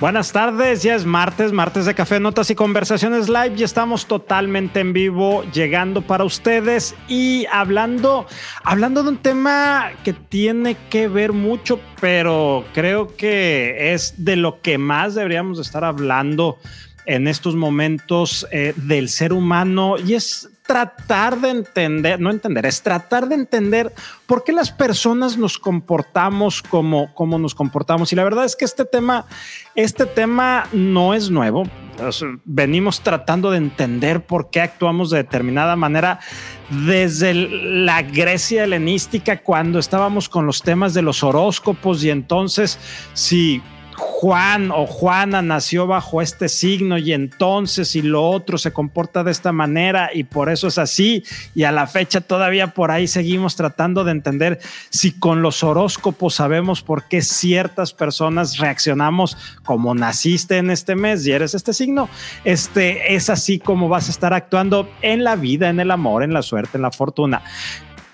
[0.00, 3.54] Buenas tardes, ya es martes, martes de Café Notas y Conversaciones Live.
[3.54, 8.26] Ya estamos totalmente en vivo, llegando para ustedes y hablando,
[8.64, 14.60] hablando de un tema que tiene que ver mucho, pero creo que es de lo
[14.60, 16.58] que más deberíamos estar hablando
[17.06, 22.82] en estos momentos eh, del ser humano y es tratar de entender, no entender, es
[22.82, 23.92] tratar de entender
[24.26, 28.12] por qué las personas nos comportamos como, como nos comportamos.
[28.12, 29.26] Y la verdad es que este tema,
[29.74, 31.64] este tema no es nuevo.
[32.44, 36.18] Venimos tratando de entender por qué actuamos de determinada manera
[36.70, 42.78] desde la Grecia helenística cuando estábamos con los temas de los horóscopos y entonces
[43.12, 43.62] si
[44.24, 49.30] Juan o Juana nació bajo este signo y entonces y lo otro se comporta de
[49.30, 51.22] esta manera y por eso es así
[51.54, 56.36] y a la fecha todavía por ahí seguimos tratando de entender si con los horóscopos
[56.36, 62.08] sabemos por qué ciertas personas reaccionamos como naciste en este mes y eres este signo,
[62.44, 66.32] este es así como vas a estar actuando en la vida, en el amor, en
[66.32, 67.42] la suerte, en la fortuna.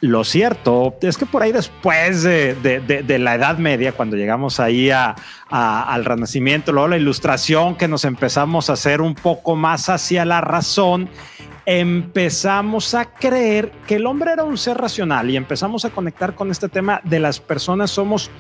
[0.01, 6.05] Lo cierto es que por ahí después de, la Edad Media, cuando llegamos ahí al
[6.05, 11.11] Renacimiento, luego la Ilustración, que nos empezamos a hacer un poco más hacia la razón,
[11.67, 16.51] empezamos a creer que el hombre era un ser racional y empezamos a conectar con
[16.51, 18.31] este tema de las personas somos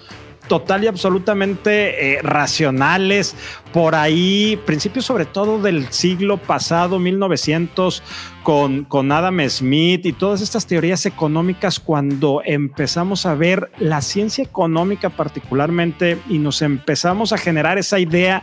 [0.48, 3.36] total y absolutamente eh, racionales.
[3.72, 8.03] Por ahí, principios sobre todo del siglo pasado, 1900,
[8.42, 14.44] con, con Adam Smith y todas estas teorías económicas, cuando empezamos a ver la ciencia
[14.44, 18.42] económica particularmente y nos empezamos a generar esa idea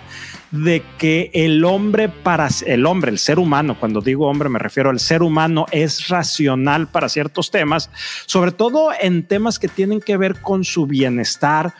[0.52, 4.90] de que el hombre para el hombre, el ser humano, cuando digo hombre me refiero
[4.90, 7.90] al ser humano, es racional para ciertos temas,
[8.26, 11.74] sobre todo en temas que tienen que ver con su bienestar,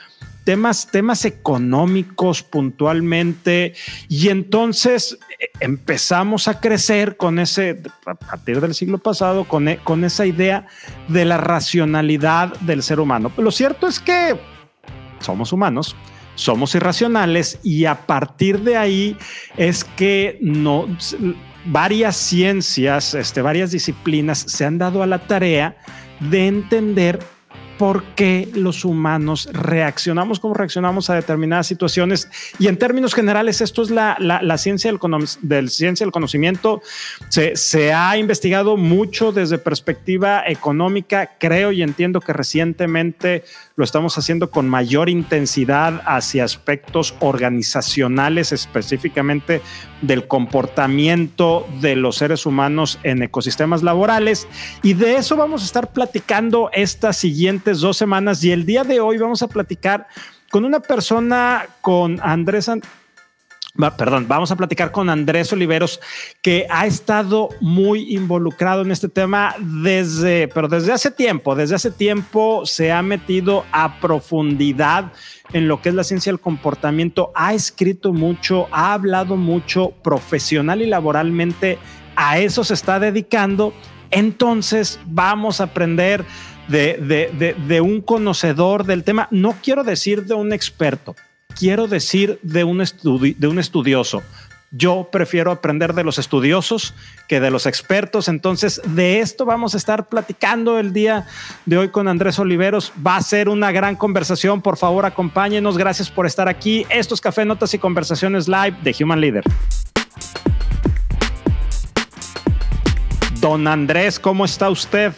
[0.48, 3.74] temas, temas económicos puntualmente,
[4.08, 9.80] y entonces eh, empezamos a crecer con ese, a partir del siglo pasado, con, e,
[9.80, 10.66] con esa idea
[11.10, 13.30] de la racionalidad del ser humano.
[13.36, 14.40] Lo cierto es que
[15.20, 15.98] somos humanos,
[16.36, 19.18] somos irracionales y a partir de ahí
[19.58, 20.88] es que no
[21.66, 25.76] varias ciencias, este, varias disciplinas se han dado a la tarea
[26.22, 27.20] de entender
[27.78, 32.30] por qué los humanos reaccionamos como reaccionamos a determinadas situaciones.
[32.60, 34.18] Y en términos generales, esto es la,
[34.58, 34.92] ciencia
[35.42, 36.82] del, ciencia del conocimiento.
[37.30, 41.32] Se, se, ha investigado mucho desde perspectiva económica.
[41.40, 43.44] Creo y entiendo que recientemente
[43.76, 49.62] lo estamos haciendo con mayor intensidad hacia aspectos organizacionales, específicamente
[50.02, 54.48] del comportamiento de los seres humanos en ecosistemas laborales.
[54.84, 57.24] Y de eso vamos a estar platicando estas
[57.74, 58.44] dos semanas.
[58.44, 60.08] Y el día de hoy vamos a platicar
[60.50, 62.70] con una persona, con Andrés
[63.98, 66.00] perdón, vamos a platicar con Andrés Oliveros,
[66.42, 71.92] que ha estado muy involucrado en este tema desde, pero desde hace tiempo, desde hace
[71.92, 75.12] tiempo se ha metido a profundidad
[75.54, 80.82] en lo que es la ciencia del comportamiento, ha escrito mucho, ha hablado mucho profesional
[80.82, 81.78] y laboralmente,
[82.16, 83.74] a eso se está dedicando.
[84.10, 86.26] Entonces vamos a aprender
[86.68, 91.16] de, de, de un conocedor del tema, no quiero decir de un experto,
[91.58, 92.84] quiero decir de un,
[93.38, 94.24] de un estudioso.
[94.70, 96.94] Yo prefiero aprender de los estudiosos
[97.30, 98.28] que de los expertos.
[98.28, 101.26] Entonces, de esto vamos a estar platicando el día
[101.66, 102.92] de hoy con Andrés Oliveros.
[103.06, 104.62] Va a ser una gran conversación.
[104.62, 105.78] Por favor, acompáñenos.
[105.78, 106.86] Gracias por estar aquí.
[106.90, 109.46] Esto es Café Notas y Conversaciones Live de Human Leader.
[113.40, 115.14] Don Andrés, ¿cómo está usted?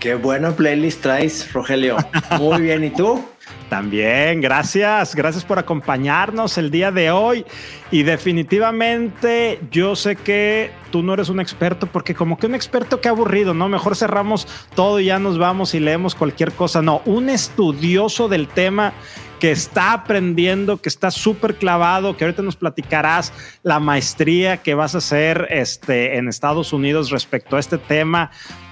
[0.00, 1.98] Qué buena playlist traes, Rogelio.
[2.38, 2.84] Muy bien.
[2.84, 3.22] ¿Y tú?
[3.68, 7.44] También, gracias, gracias por acompañarnos el día de hoy.
[7.90, 13.02] Y definitivamente yo sé que tú no eres un experto, porque como que un experto
[13.02, 13.68] que aburrido, ¿no?
[13.68, 16.80] Mejor cerramos todo y ya nos vamos y leemos cualquier cosa.
[16.80, 18.94] No, un estudioso del tema
[19.38, 24.94] que está aprendiendo, que está súper clavado, que ahorita nos platicarás la maestría que vas
[24.94, 28.30] a hacer este, en Estados Unidos respecto a este tema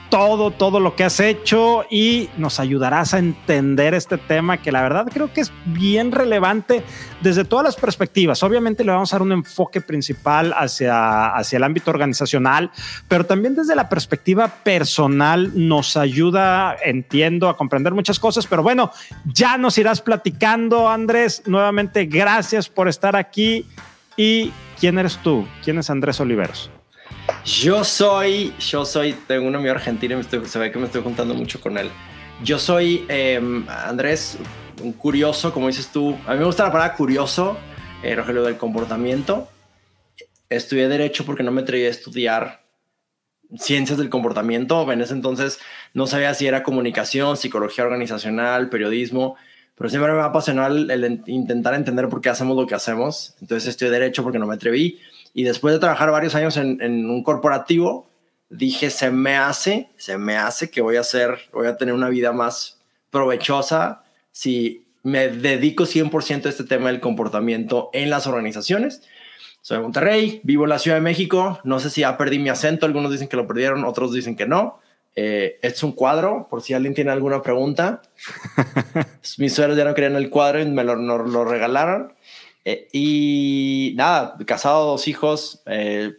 [0.08, 4.82] todo, todo lo que has hecho y nos ayudarás a entender este tema que la
[4.82, 6.82] verdad creo que es bien relevante
[7.20, 8.43] desde todas las perspectivas.
[8.43, 12.70] Obviamente le vamos a dar un enfoque principal hacia, hacia el ámbito organizacional,
[13.06, 18.46] pero también desde la perspectiva personal nos ayuda, entiendo, a comprender muchas cosas.
[18.46, 18.90] Pero bueno,
[19.25, 21.43] ya nos irás platicando, Andrés.
[21.46, 23.66] Nuevamente, gracias por estar aquí.
[24.16, 25.46] ¿Y quién eres tú?
[25.62, 26.70] ¿Quién es Andrés Oliveros?
[27.44, 31.35] Yo soy, yo soy, tengo un amigo argentino y se ve que me estoy juntando
[31.35, 31.90] mucho con él.
[32.43, 34.38] Yo soy em, Andrés,
[34.82, 36.17] un curioso, como dices tú.
[36.26, 37.56] A mí me gusta la palabra curioso.
[38.02, 39.49] eh, Rogelio, del comportamiento.
[40.49, 42.62] Estudié Derecho porque no me atreví a estudiar
[43.58, 44.91] ciencias del comportamiento.
[44.93, 45.58] En ese entonces
[45.94, 49.37] no sabía si era comunicación, psicología organizacional, periodismo,
[49.75, 53.34] pero siempre me apasionó el, el intentar entender por qué hacemos lo que hacemos.
[53.41, 55.00] Entonces estudié Derecho porque no me atreví.
[55.34, 58.08] Y después de trabajar varios años en, en un corporativo,
[58.50, 62.08] dije, se me hace, se me hace que voy a hacer, voy a tener una
[62.08, 62.80] vida más
[63.10, 69.02] provechosa si me dedico 100% a este tema del comportamiento en las organizaciones.
[69.60, 72.48] Soy de Monterrey, vivo en la Ciudad de México, no sé si ya perdí mi
[72.48, 74.81] acento, algunos dicen que lo perdieron, otros dicen que no.
[75.16, 78.02] Eh, este es un cuadro, por si alguien tiene alguna pregunta.
[79.38, 82.12] Mis suegros ya no querían el cuadro y me lo, lo regalaron.
[82.70, 85.62] Eh, y nada, casado, dos hijos.
[85.65, 86.12] Eh,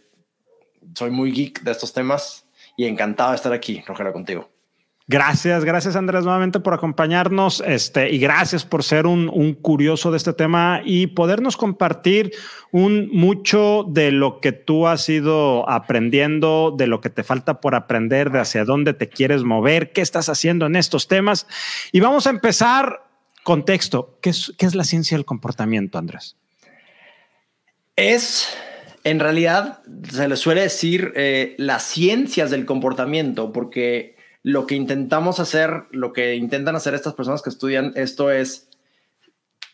[0.96, 2.44] soy muy geek de estos temas
[2.76, 4.50] y encantado de estar aquí, Rogelio, contigo.
[5.06, 10.16] Gracias, gracias Andrés nuevamente por acompañarnos este, y gracias por ser un, un, curioso de
[10.16, 12.32] este tema y podernos compartir
[12.70, 17.74] un mucho de lo que tú has ido aprendiendo, de lo que te falta por
[17.74, 21.48] aprender, de hacia dónde te quieres mover, qué estás haciendo en estos temas.
[21.90, 23.09] Y vamos a empezar
[23.50, 24.16] contexto.
[24.20, 26.36] ¿Qué es, la ciencia del comportamiento, Andrés?
[27.96, 28.46] Es
[29.02, 34.14] en realidad se le suele decir eh, las ciencias del comportamiento, porque
[34.44, 38.68] lo que intentamos hacer, lo que intentan hacer estas personas que estudian esto es,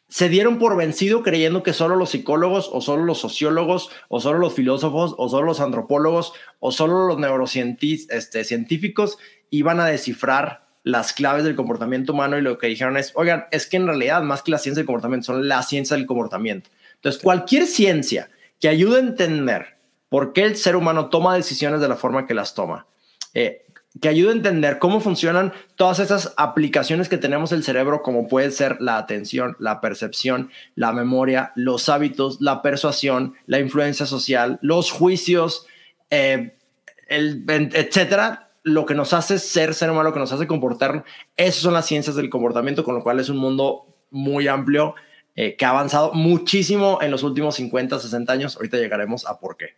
[0.08, 4.38] se dieron por vencido creyendo que solo los psicólogos o solo los sociólogos o solo
[4.38, 11.12] los filósofos o solo los antropólogos o solo los neurocientíficos este, iban a descifrar las
[11.12, 14.42] claves del comportamiento humano y lo que dijeron es, oigan, es que en realidad más
[14.42, 16.70] que la ciencia del comportamiento son la ciencia del comportamiento.
[16.94, 18.30] Entonces, cualquier ciencia
[18.60, 19.78] que ayude a entender
[20.08, 22.86] por qué el ser humano toma decisiones de la forma que las toma,
[23.34, 23.66] eh,
[24.00, 28.52] que ayude a entender cómo funcionan todas esas aplicaciones que tenemos el cerebro, como puede
[28.52, 34.92] ser la atención, la percepción, la memoria, los hábitos, la persuasión, la influencia social, los
[34.92, 35.66] juicios,
[36.10, 36.54] eh,
[37.08, 37.44] el,
[37.74, 41.04] etcétera, lo que nos hace ser ser humano, lo que nos hace comportar,
[41.36, 44.96] esas son las ciencias del comportamiento, con lo cual es un mundo muy amplio
[45.36, 48.56] eh, que ha avanzado muchísimo en los últimos 50, 60 años.
[48.56, 49.76] Ahorita llegaremos a por qué.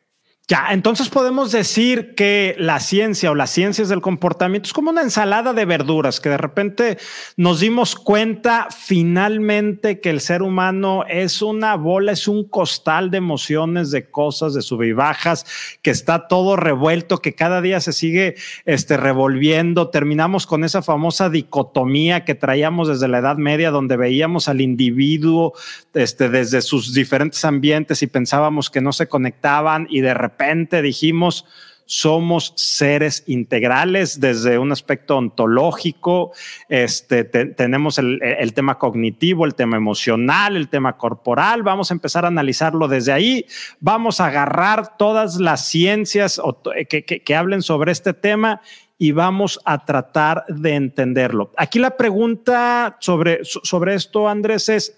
[0.50, 5.03] Ya, entonces podemos decir que la ciencia o las ciencias del comportamiento es como una
[5.03, 6.97] ensalada de verduras que de repente
[7.37, 13.19] nos dimos cuenta finalmente que el ser humano es una bola, es un costal de
[13.19, 15.45] emociones, de cosas, de sub y bajas,
[15.83, 19.91] que está todo revuelto, que cada día se sigue este, revolviendo.
[19.91, 25.53] Terminamos con esa famosa dicotomía que traíamos desde la Edad Media, donde veíamos al individuo
[25.93, 30.82] este, desde sus diferentes ambientes y pensábamos que no se conectaban y de repente repente
[30.82, 31.44] dijimos,
[31.85, 36.32] somos seres integrales desde un aspecto ontológico,
[36.69, 42.29] este, tenemos el, tema cognitivo, el tema emocional, el tema corporal, vamos a empezar a
[42.29, 43.46] analizarlo desde ahí,
[43.81, 46.40] vamos a agarrar todas las ciencias
[46.88, 48.61] que, que, que hablen sobre este tema
[48.99, 51.52] y vamos a tratar de entenderlo.
[51.56, 54.94] Aquí la pregunta sobre, sobre esto, Andrés, es,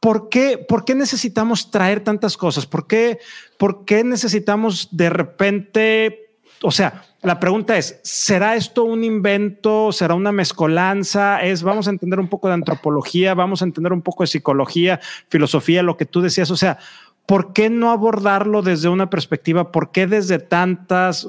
[0.00, 2.66] ¿por qué, ¿por qué necesitamos traer tantas cosas?
[2.66, 3.18] ¿Por qué,
[3.58, 6.30] ¿Por qué necesitamos de repente,
[6.62, 9.90] o sea, la pregunta es, ¿será esto un invento?
[9.90, 11.42] ¿Será una mezcolanza?
[11.42, 15.00] Es, vamos a entender un poco de antropología, vamos a entender un poco de psicología,
[15.28, 16.78] filosofía, lo que tú decías, o sea,
[17.26, 19.72] ¿por qué no abordarlo desde una perspectiva?
[19.72, 21.28] ¿Por qué desde tantas?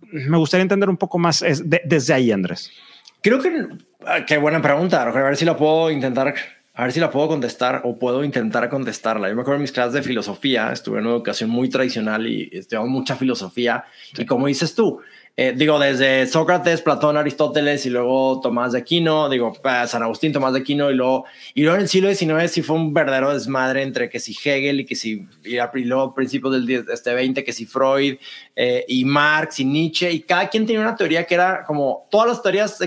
[0.00, 2.70] Me gustaría entender un poco más desde ahí, Andrés.
[3.22, 3.66] Creo que,
[4.06, 6.34] ah, qué buena pregunta, a ver si la puedo intentar
[6.72, 9.28] a ver si la puedo contestar o puedo intentar contestarla.
[9.28, 12.48] Yo me acuerdo en mis clases de filosofía, estuve en una educación muy tradicional y
[12.52, 13.84] estudiamos mucha filosofía.
[14.16, 15.00] Y como dices tú,
[15.36, 20.32] eh, digo, desde Sócrates, Platón, Aristóteles y luego Tomás de Aquino, digo, eh, San Agustín,
[20.32, 21.24] Tomás de Aquino y luego,
[21.54, 24.80] y luego en el siglo XIX sí fue un verdadero desmadre entre que si Hegel
[24.80, 28.16] y que si, y luego principios del este 20, que si Freud
[28.54, 32.28] eh, y Marx y Nietzsche, y cada quien tenía una teoría que era como, todas
[32.28, 32.78] las teorías,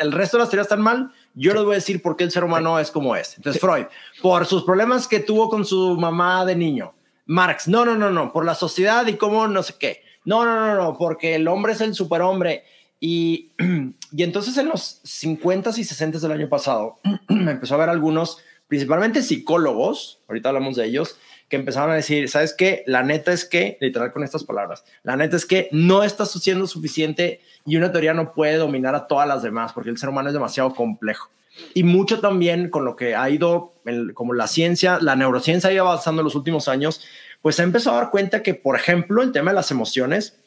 [0.00, 2.30] el resto de las teorías están mal, yo les voy a decir por qué el
[2.30, 3.36] ser humano es como es.
[3.36, 3.86] Entonces, Freud,
[4.20, 6.94] por sus problemas que tuvo con su mamá de niño.
[7.26, 10.02] Marx, no, no, no, no, por la sociedad y cómo no sé qué.
[10.24, 12.64] No, no, no, no, porque el hombre es el superhombre.
[13.00, 13.52] Y,
[14.12, 18.38] y entonces en los 50 y 60 del año pasado, me empezó a ver algunos,
[18.68, 21.18] principalmente psicólogos, ahorita hablamos de ellos,
[21.52, 22.82] que empezaron a decir, ¿sabes qué?
[22.86, 26.66] La neta es que, literal con estas palabras, la neta es que no estás siendo
[26.66, 30.30] suficiente y una teoría no puede dominar a todas las demás porque el ser humano
[30.30, 31.28] es demasiado complejo.
[31.74, 33.74] Y mucho también con lo que ha ido,
[34.14, 37.04] como la ciencia, la neurociencia ha ido avanzando en los últimos años,
[37.42, 40.40] pues se ha empezado a dar cuenta que, por ejemplo, el tema de las emociones,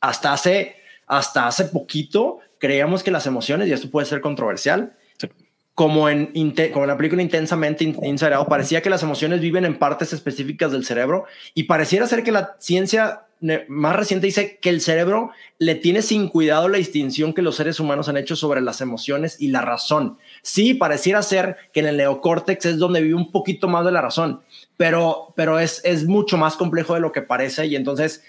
[0.00, 0.74] hasta hace,
[1.06, 4.96] hasta hace poquito creíamos que las emociones, y esto puede ser controversial,
[5.74, 6.26] como en,
[6.72, 10.84] como en la película Intensamente Inside parecía que las emociones viven en partes específicas del
[10.84, 11.24] cerebro
[11.54, 13.22] y pareciera ser que la ciencia
[13.68, 17.80] más reciente dice que el cerebro le tiene sin cuidado la distinción que los seres
[17.80, 20.18] humanos han hecho sobre las emociones y la razón.
[20.42, 24.00] Sí, pareciera ser que en el neocórtex es donde vive un poquito más de la
[24.00, 24.42] razón,
[24.76, 28.22] pero, pero es, es mucho más complejo de lo que parece y entonces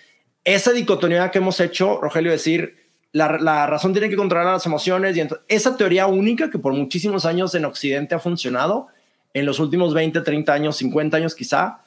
[0.45, 2.82] esa dicotomía que hemos hecho, Rogelio, decir,
[3.13, 7.53] la, razón tiene que controlar las emociones y esa teoría única que por muchísimos años
[7.53, 8.87] en Occidente ha funcionado,
[9.33, 11.81] en los últimos 20, 30 años, 50 años quizá,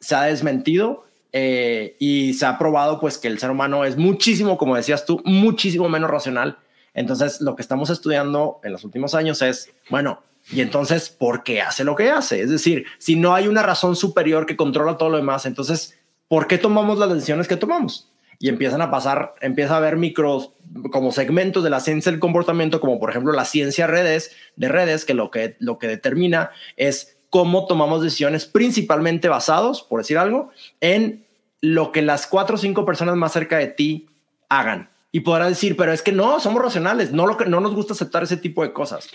[0.00, 4.56] se ha desmentido eh, y se ha probado pues que el ser humano es muchísimo,
[4.56, 6.58] como decías tú, muchísimo menos racional.
[6.94, 11.60] Entonces lo que estamos estudiando en los últimos años es, bueno, y entonces, ¿por qué
[11.60, 12.40] hace lo que hace?
[12.40, 16.46] Es decir, si no hay una razón superior que controla todo lo demás, entonces, ¿por
[16.46, 18.08] qué tomamos las decisiones que tomamos?
[18.38, 20.52] Y empiezan a pasar, empieza a haber micros
[20.92, 25.04] como segmentos de la ciencia del comportamiento, como por ejemplo la ciencia redes, de redes,
[25.04, 30.50] que lo que, lo que determina es cómo tomamos decisiones principalmente basados, por decir algo,
[30.80, 31.26] en
[31.60, 34.08] lo que las cuatro o cinco personas más cerca de ti
[34.48, 34.90] hagan.
[35.10, 37.94] Y podrá decir, pero es que no, somos racionales, no, lo que, no nos gusta
[37.94, 39.08] aceptar ese tipo de cosas.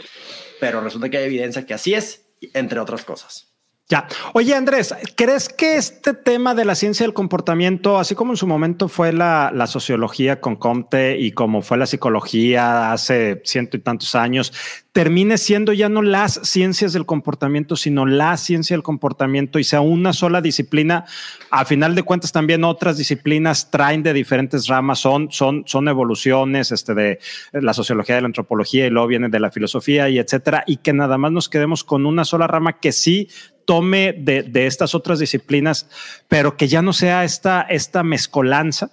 [0.59, 3.52] Pero resulta que hay evidencia que así es, entre otras cosas.
[3.89, 4.07] Ya.
[4.33, 8.47] Oye, Andrés, ¿crees que este tema de la ciencia del comportamiento, así como en su
[8.47, 14.15] momento fue la, sociología con Comte y como fue la psicología hace ciento y tantos
[14.15, 14.53] años,
[14.93, 19.81] termine siendo ya no las ciencias del comportamiento, sino la ciencia del comportamiento y sea
[19.81, 21.03] una sola disciplina?
[21.51, 26.71] A final de cuentas, también otras disciplinas traen de diferentes ramas, son, son, son evoluciones
[26.71, 27.19] este, de
[27.51, 30.93] la sociología, de la antropología y luego viene de la filosofía y etcétera, y que
[30.93, 33.27] nada más nos quedemos con una sola rama que sí
[33.65, 35.87] tome de, estas otras disciplinas,
[36.27, 38.91] pero que ya no sea esta, esta mezcolanza?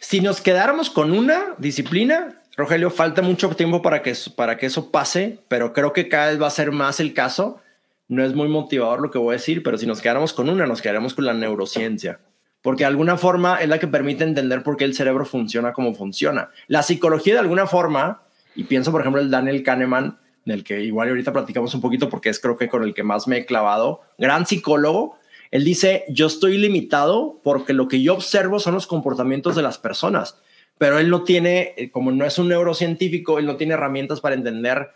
[0.00, 4.90] Si nos quedáramos con una disciplina, Rogelio, falta mucho tiempo para que, para que eso
[4.90, 7.60] pase, pero creo que cada vez va a ser más el caso.
[8.08, 10.66] No es muy motivador lo que voy a decir, pero si nos quedáramos con una,
[10.66, 12.20] nos quedaríamos con la neurociencia,
[12.62, 15.94] porque de alguna forma es la que permite entender por qué el cerebro funciona como
[15.94, 16.50] funciona.
[16.66, 18.22] La psicología de alguna forma,
[18.54, 22.30] y pienso por ejemplo el Daniel Kahneman, del que igual ahorita platicamos un poquito porque
[22.30, 25.18] es creo que con el que más me he clavado, gran psicólogo,
[25.50, 29.76] él dice, yo estoy limitado porque lo que yo observo son los comportamientos de las
[29.76, 30.40] personas,
[30.78, 34.34] pero él no tiene, eh, como no es un neurocientífico, él no tiene herramientas para
[34.34, 34.90] entender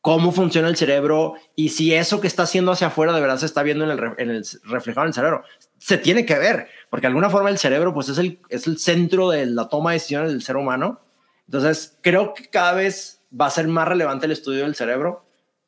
[0.00, 3.46] cómo funciona el cerebro y si eso que está haciendo hacia afuera de verdad se
[3.46, 5.42] está viendo en el, en el reflejado en el cerebro.
[5.78, 8.78] Se tiene que ver, porque de alguna forma el cerebro pues es el, es el
[8.78, 11.00] centro de la toma de decisiones del ser humano.
[11.46, 15.26] Entonces, creo que cada vez va a ser más relevante el estudio del cerebro,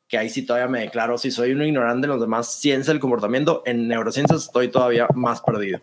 [0.08, 2.98] que ahí sí todavía me declaro, si soy un ignorante en los demás ciencias del
[2.98, 5.80] comportamiento, en neurociencias estoy todavía más perdido.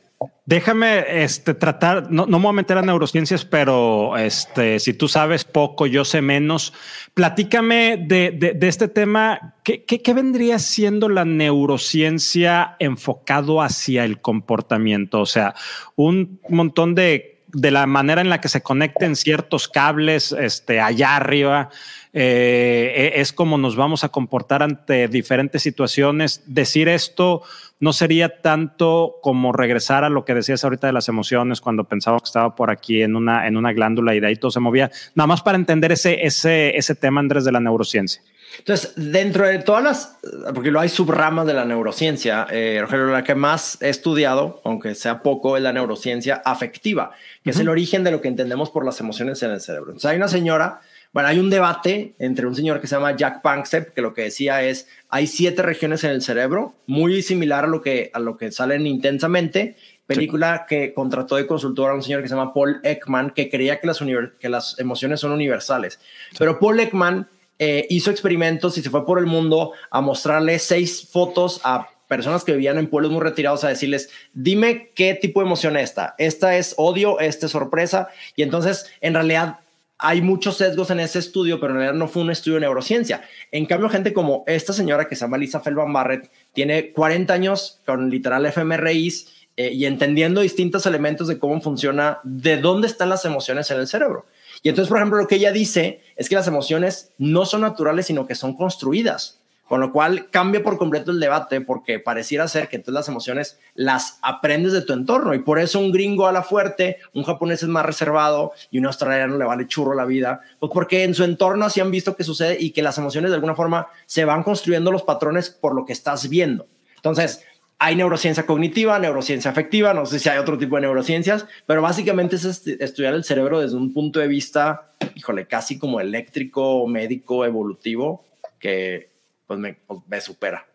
[0.48, 5.08] Déjame este, tratar, no, no me voy a meter a neurociencias, pero este, si tú
[5.08, 6.74] sabes poco, yo sé menos.
[7.14, 9.56] Platícame de, de, este tema.
[9.64, 15.22] ¿Qué, ¿Qué, qué, vendría siendo la neurociencia enfocado hacia el comportamiento?
[15.22, 15.56] O sea,
[15.96, 21.16] un montón de de la manera en la que se conecten ciertos cables este, allá
[21.16, 21.70] arriba,
[22.12, 26.44] eh, e, es como nos vamos a comportar ante diferentes situaciones.
[26.48, 27.44] Decir esto
[27.80, 32.20] no sería tanto como regresar a lo que decías ahorita de las emociones cuando pensaba
[32.20, 34.92] que estaba por aquí en una, en una glándula y de ahí todo se movía,
[35.14, 38.22] nada más para entender ese, ese, ese tema, Andrés, de la neurociencia.
[38.60, 40.18] Entonces, dentro de todas las,
[40.54, 44.96] porque lo hay subramas de la neurociencia, eh, Rogelio, la que más he estudiado, aunque
[44.96, 47.12] sea poco, es la neurociencia afectiva,
[47.44, 49.92] que es el origen de lo que entendemos por las emociones en el cerebro.
[49.92, 53.42] Entonces, hay una señora, bueno, hay un debate entre un señor que se llama Jack
[53.42, 57.68] Panksepp, que lo que decía es, hay siete regiones en el cerebro, muy similar a
[57.68, 59.76] lo que, a lo que salen intensamente,
[60.08, 63.80] película que contrató de consultor a un señor que se llama Paul Ekman, que creía
[63.80, 64.00] que las,
[64.40, 66.00] que las emociones son universales.
[66.38, 67.28] Pero Paul Ekman
[67.60, 72.44] eh, hizo experimentos y se fue por el mundo a mostrarle seis fotos a personas
[72.44, 76.16] que vivían en pueblos muy retirados a decirles, dime qué tipo de emoción es esta.
[76.18, 78.10] Esta es odio, esta es sorpresa.
[78.36, 79.60] Y entonces, en realidad,
[79.98, 83.24] hay muchos sesgos en ese estudio, pero en realidad no fue un estudio de neurociencia.
[83.52, 87.82] En cambio, gente como esta señora que se llama Lisa Feldman Barrett, tiene 40 años
[87.86, 93.24] con literal fMRIs eh, y entendiendo distintos elementos de cómo funciona, de dónde están las
[93.24, 94.26] emociones en el cerebro.
[94.66, 98.08] Y entonces, por ejemplo, lo que ella dice es que las emociones no son naturales,
[98.08, 99.40] sino que son construidas.
[99.68, 103.60] Con lo cual cambia por completo el debate porque pareciera ser que entonces las emociones
[103.76, 107.62] las aprendes de tu entorno y por eso un gringo a la fuerte, un japonés
[107.62, 111.24] es más reservado y un australiano le vale churro la vida, pues porque en su
[111.24, 114.42] entorno así han visto que sucede y que las emociones de alguna forma se van
[114.42, 116.66] construyendo los patrones por lo que estás viendo.
[116.96, 117.46] Entonces,
[117.78, 122.38] hay neurociencia cognitiva, neurociencia afectiva, no sé si hay otro tipo de neurociencias, pero básicamente
[122.38, 128.26] es estudiar el cerebro desde un punto de vista, híjole, casi como eléctrico, médico, evolutivo,
[128.60, 129.10] que
[129.46, 129.78] pues me,
[130.08, 130.66] me supera.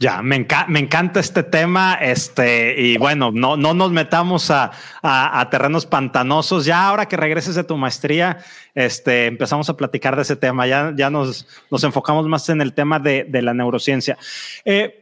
[0.00, 1.94] Ya, me, me, encanta este tema.
[1.94, 4.70] Este, y bueno, no, no nos metamos a,
[5.02, 6.64] a, terrenos pantanosos.
[6.64, 8.38] Ya ahora que regreses de tu maestría,
[8.76, 10.68] este, empezamos a platicar de ese tema.
[10.68, 14.16] Ya, ya nos, nos enfocamos más en el tema de, de la neurociencia.
[14.64, 14.97] Eh,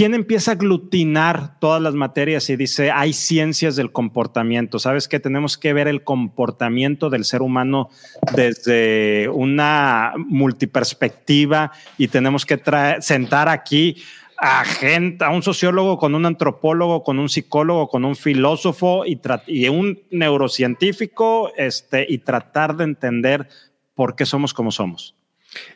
[0.00, 4.78] ¿Quién empieza a aglutinar todas las materias y dice, hay ciencias del comportamiento?
[4.78, 7.90] ¿Sabes que Tenemos que ver el comportamiento del ser humano
[8.34, 12.58] desde una multiperspectiva y tenemos que
[13.00, 14.02] sentar aquí
[14.38, 19.68] a gente, a un sociólogo, con un antropólogo, con un psicólogo, con un filósofo y,
[19.68, 23.48] un neurocientífico este, y tratar de entender
[23.94, 25.19] por qué somos como somos.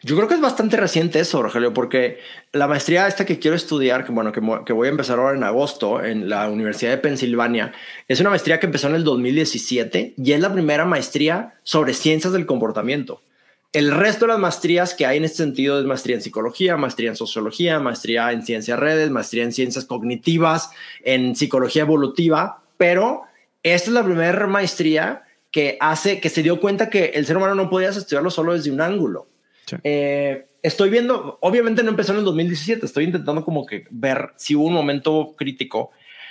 [0.02, 2.18] Yo creo que es bastante reciente eso, Rogelio, porque
[2.52, 5.42] la maestría esta que quiero estudiar, que bueno, que, que, voy a empezar ahora en
[5.42, 7.72] agosto en la Universidad de Pensilvania,
[8.06, 12.32] es una maestría que empezó en el 2017 y es la primera maestría sobre ciencias
[12.32, 13.20] del comportamiento.
[13.72, 17.10] El resto de las maestrías que hay en este sentido es maestría en psicología, maestría
[17.10, 20.70] en sociología, maestría en ciencias redes, maestría en ciencias cognitivas,
[21.02, 23.22] en psicología evolutiva, pero
[23.64, 27.56] esta es la primera maestría que hace que se dio cuenta que el ser humano
[27.56, 29.26] no podía estudiarlo solo desde un ángulo
[29.82, 34.54] eh, estoy viendo, obviamente no empezó en el 2017, estoy intentando como que ver si
[34.54, 35.90] hubo un momento crítico.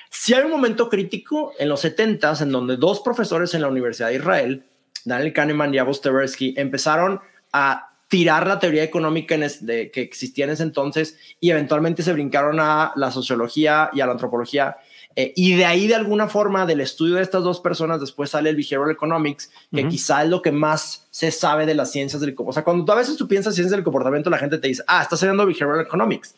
[0.09, 4.09] Si hay un momento crítico en los 70 en donde dos profesores en la Universidad
[4.09, 4.63] de Israel,
[5.05, 7.19] Daniel Kahneman y Amos Tversky, empezaron
[7.51, 12.59] a tirar la teoría económica de, que existía en ese entonces y eventualmente se brincaron
[12.59, 14.77] a la sociología y a la antropología
[15.15, 18.49] eh, y de ahí, de alguna forma, del estudio de estas dos personas, después sale
[18.49, 22.33] el Behavioral Economics, que quizá es lo que más se sabe de las ciencias del
[22.33, 22.49] comportamiento.
[22.49, 24.83] O sea, cuando tú, a veces tú piensas ciencias del comportamiento, la gente te dice,
[24.87, 26.35] ah, estás estudiando Behavioral Economics.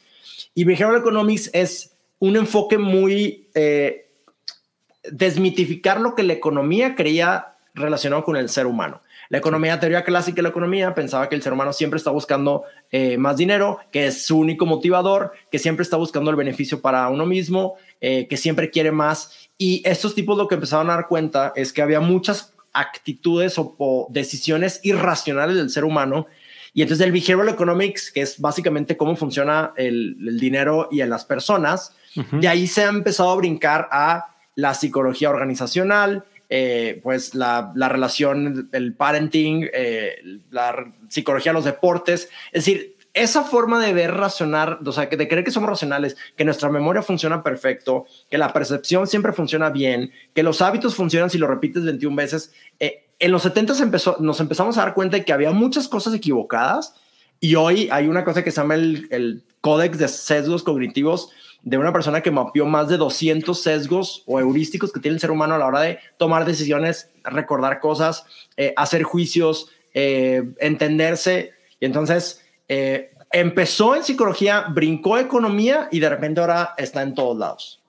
[0.54, 4.10] Y Behavioral Economics es un enfoque muy eh,
[5.04, 9.02] desmitificar lo que la economía creía relacionado con el ser humano.
[9.30, 12.64] La economía, teoría clásica de la economía, pensaba que el ser humano siempre está buscando
[12.92, 17.08] eh, más dinero, que es su único motivador, que siempre está buscando el beneficio para
[17.10, 19.50] uno mismo, eh, que siempre quiere más.
[19.58, 24.08] Y estos tipos lo que empezaron a dar cuenta es que había muchas actitudes o,
[24.12, 26.28] decisiones irracionales del ser humano.
[26.74, 31.24] Y entonces el behavioral economics, que es básicamente cómo funciona el, dinero y en las
[31.24, 31.96] personas,
[32.32, 38.70] de ahí se ha empezado a brincar a la psicología organizacional, eh, pues la, relación,
[38.72, 42.30] el parenting, eh, la psicología los deportes.
[42.52, 46.44] Es decir, esa forma de ver razonar, o sea, de creer que somos racionales, que
[46.44, 51.38] nuestra memoria funciona perfecto, que la percepción siempre funciona bien, que los hábitos funcionan si
[51.38, 52.54] lo repites 21 veces.
[52.80, 56.14] Eh, en los 70 empezó, nos empezamos a dar cuenta de que había muchas cosas
[56.14, 56.94] equivocadas
[57.40, 61.32] y hoy hay una cosa que se llama el códex de sesgos cognitivos
[61.64, 65.32] de una persona que mapeó más de 200 sesgos o heurísticos que tiene el ser
[65.32, 68.26] humano a la hora de tomar decisiones, recordar cosas,
[68.58, 71.54] eh, hacer juicios, eh, entenderse.
[71.80, 77.36] Y entonces eh, empezó en psicología, brincó economía y de repente ahora está en todos
[77.36, 77.82] lados.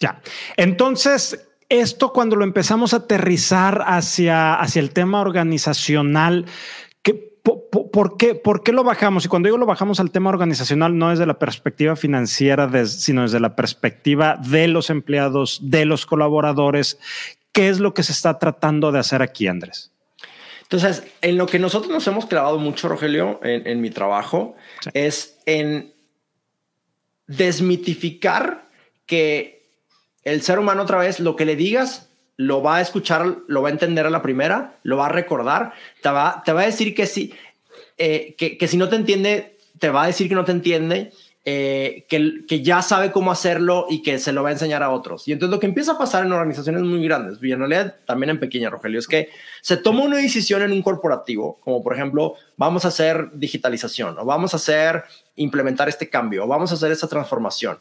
[0.00, 0.22] Ya.
[0.56, 6.46] Entonces, esto cuando lo empezamos a aterrizar hacia, hacia el tema organizacional,
[7.92, 9.24] ¿Por, qué, ¿Por qué lo bajamos?
[9.24, 13.22] Y cuando digo lo bajamos al tema organizacional, no es de la perspectiva financiera, sino
[13.22, 16.98] desde la perspectiva de los empleados, de los colaboradores.
[17.52, 19.92] ¿Qué es lo que se está tratando de hacer aquí, Andrés?
[20.62, 24.54] Entonces, en lo que nosotros nos hemos clavado mucho, Rogelio, en, mi trabajo,
[24.92, 25.94] es en
[27.26, 28.68] desmitificar
[29.06, 29.66] que
[30.24, 33.70] el ser humano otra vez, lo que le digas, lo va a escuchar, lo va
[33.70, 35.72] a entender a la primera, lo va a recordar,
[36.02, 37.32] te va, te va a decir que sí,
[37.98, 41.12] eh, que, si no te entiende, te va a decir que no te entiende,
[41.44, 45.26] eh, que, ya sabe cómo hacerlo y que se lo va a enseñar a otros.
[45.26, 48.30] Y entonces lo que empieza a pasar en organizaciones muy grandes, y en realidad también
[48.30, 49.30] en pequeña, Rogelio, es que
[49.62, 54.24] se toma una decisión en un corporativo, como por ejemplo, vamos a hacer digitalización, o
[54.24, 55.04] vamos a hacer,
[55.36, 57.78] implementar este cambio, o vamos a hacer esta transformación.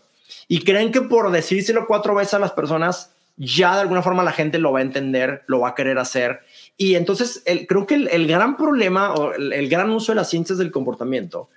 [0.47, 4.31] Y creen que por decírselo cuatro veces a las personas, ya de alguna forma la
[4.31, 6.41] gente lo va a entender, lo va a querer hacer.
[6.77, 10.59] Y entonces el, creo que el, gran problema o el, gran uso de las ciencias
[10.59, 11.49] del comportamiento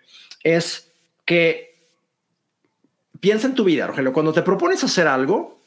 [0.43, 0.91] es
[1.27, 1.75] que
[3.21, 5.59] piensa en tu vida, Rogelio, cuando te propones hacer algo,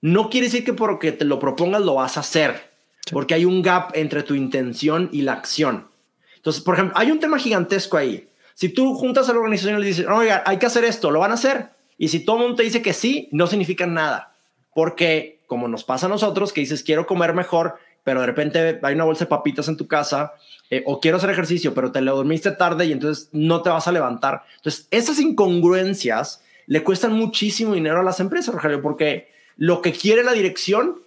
[0.00, 2.72] no quiere decir que porque te lo propongas lo vas a hacer,
[3.12, 5.86] porque hay un gap entre tu intención y la acción.
[6.34, 8.28] Entonces, por ejemplo, hay un tema gigantesco ahí.
[8.54, 11.20] Si tú juntas a la organización y le dices, oiga, hay que hacer esto, lo
[11.20, 11.68] van a hacer.
[11.96, 14.34] Y si todo el mundo te dice que sí, no significa nada,
[14.74, 18.94] porque como nos pasa a nosotros, que dices, quiero comer mejor, pero de repente hay
[18.94, 20.32] una bolsa de papitas en tu casa,
[20.70, 23.88] eh, o quiero hacer ejercicio, pero te lo dormiste tarde y entonces no te vas
[23.88, 24.44] a levantar.
[24.56, 30.22] Entonces, esas incongruencias le cuestan muchísimo dinero a las empresas, Rogelio, porque lo que quiere
[30.22, 31.00] la dirección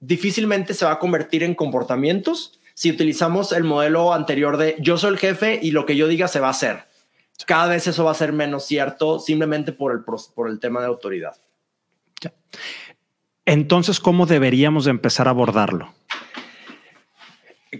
[0.00, 5.10] difícilmente se va a convertir en comportamientos si utilizamos el modelo anterior de yo soy
[5.10, 6.84] el jefe y lo que yo diga se va a hacer.
[7.46, 10.86] cada vez eso va a ser menos cierto simplemente por el, por el tema de
[10.86, 11.36] autoridad.
[13.44, 15.92] Entonces, ¿cómo deberíamos empezar a abordarlo?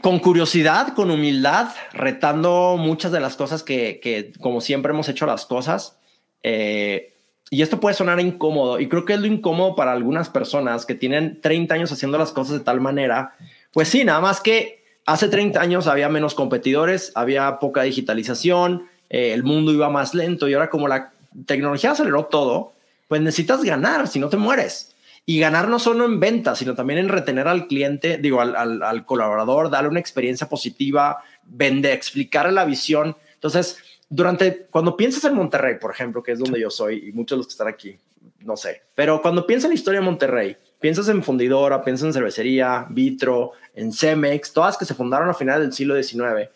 [0.02, 5.46] Con curiosidad, con humildad, retando muchas de las cosas que, como siempre hemos hecho las
[5.46, 5.98] cosas.
[6.44, 7.14] Eh,
[7.50, 10.94] y esto puede sonar incómodo, y creo que es lo incómodo para algunas personas que
[10.94, 13.34] tienen 30 años haciendo las cosas de tal manera.
[13.72, 19.32] Pues sí, nada más que hace 30 años había menos competidores, había poca digitalización, eh,
[19.32, 21.12] el mundo iba más lento, y ahora como la
[21.46, 22.74] tecnología aceleró todo,
[23.08, 24.89] pues necesitas ganar, si no te mueres
[25.30, 29.70] y ganar no solo en ventas, sino también en retener al cliente, digo, al, colaborador,
[29.70, 33.16] darle una experiencia positiva, vender, explicar la visión.
[33.34, 37.36] Entonces, durante, cuando piensas en Monterrey, por ejemplo, que es donde yo soy y muchos
[37.36, 37.96] de los que están aquí,
[38.40, 42.12] no sé, pero cuando piensas en la historia de Monterrey, piensas en fundidora, piensas en
[42.12, 46.50] cervecería, Vitro, en Cemex, todas que se fundaron a finales del siglo XIX.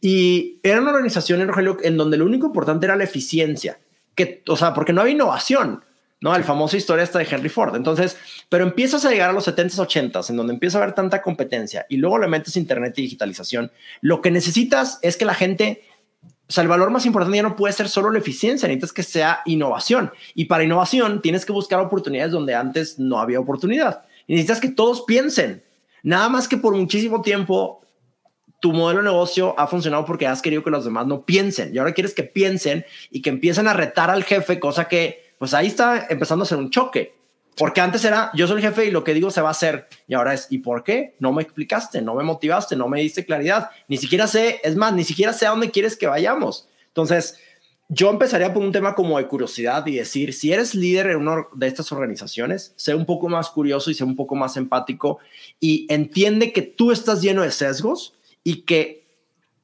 [0.00, 3.78] Y era una organización Rogelio en donde lo único importante era la eficiencia,
[4.14, 5.84] que, o sea, porque no había innovación.
[6.20, 6.34] ¿No?
[6.34, 7.76] El famoso historia esta de Henry Ford.
[7.76, 8.16] Entonces,
[8.48, 11.86] pero empiezas a llegar a los 70s, 80s, en donde empieza a haber tanta competencia
[11.88, 13.70] y luego le metes internet y digitalización.
[14.00, 15.82] Lo que necesitas es que la gente,
[16.22, 19.02] o sea, el valor más importante ya no puede ser solo la eficiencia, necesitas que
[19.02, 20.10] sea innovación.
[20.34, 24.02] Y para innovación tienes que buscar oportunidades donde antes no había oportunidad.
[24.26, 25.62] Y necesitas que todos piensen.
[26.02, 27.82] Nada más que por muchísimo tiempo
[28.60, 31.78] tu modelo de negocio ha funcionado porque has querido que los demás no piensen y
[31.78, 35.66] ahora quieres que piensen y que empiecen a retar al jefe, cosa que pues ahí
[35.66, 37.16] está empezando a ser un choque.
[37.56, 39.88] Porque antes era, yo soy el jefe y lo que digo se va a hacer.
[40.06, 41.16] Y ahora es, ¿y por qué?
[41.18, 43.70] No me explicaste, no me motivaste, no me diste claridad.
[43.88, 46.68] Ni siquiera sé, es más, ni siquiera sé a dónde quieres que vayamos.
[46.86, 47.36] Entonces,
[47.88, 51.46] yo empezaría por un tema como de curiosidad y decir, si eres líder en una
[51.54, 55.18] de estas organizaciones, sé un poco más curioso y sé un poco más empático
[55.58, 59.06] y entiende que tú estás lleno de sesgos y que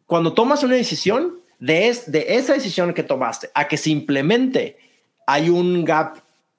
[0.06, 4.76] cuando tomas una decisión, de, de esa decisión que tomaste a que se implemente
[5.26, 6.18] hay un gap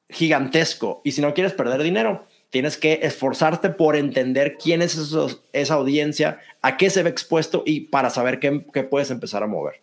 [0.10, 4.98] gigantesco y si no quieres perder dinero, tienes que esforzarte por entender quién es
[5.52, 8.52] esa audiencia, a qué se ve expuesto y para saber qué,
[8.90, 9.82] puedes empezar a mover.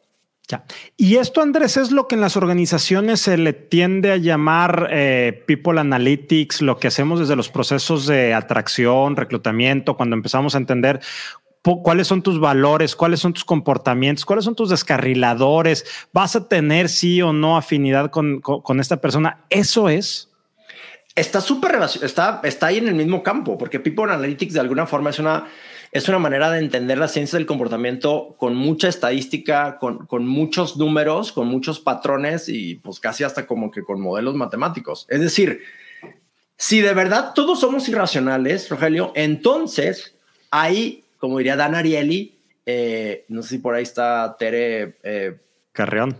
[0.48, 0.64] Ya.
[0.96, 5.44] Y esto, Andrés, es lo que en las organizaciones se le tiende a llamar eh,
[5.46, 11.00] People Analytics, lo que hacemos desde los procesos de atracción, reclutamiento, cuando empezamos a entender
[11.62, 16.88] cuáles son tus valores, cuáles son tus comportamientos, cuáles son tus descarriladores, vas a tener
[16.88, 19.44] sí o no afinidad con, esta persona.
[19.48, 20.28] Eso es.
[21.14, 25.10] Está súper está, está ahí en el mismo campo, porque People Analytics de alguna forma
[25.10, 25.46] es una,
[25.92, 30.76] es una manera de entender la ciencia del comportamiento con mucha estadística, con, con muchos
[30.78, 35.06] números, con muchos patrones y pues casi hasta como que con modelos matemáticos.
[35.10, 35.60] Es decir,
[36.56, 40.16] si de verdad todos somos irracionales, Rogelio, entonces
[40.50, 45.36] hay como diría Dan Ariely, eh, no sé si por ahí está Tere eh,
[45.70, 46.16] Carreón,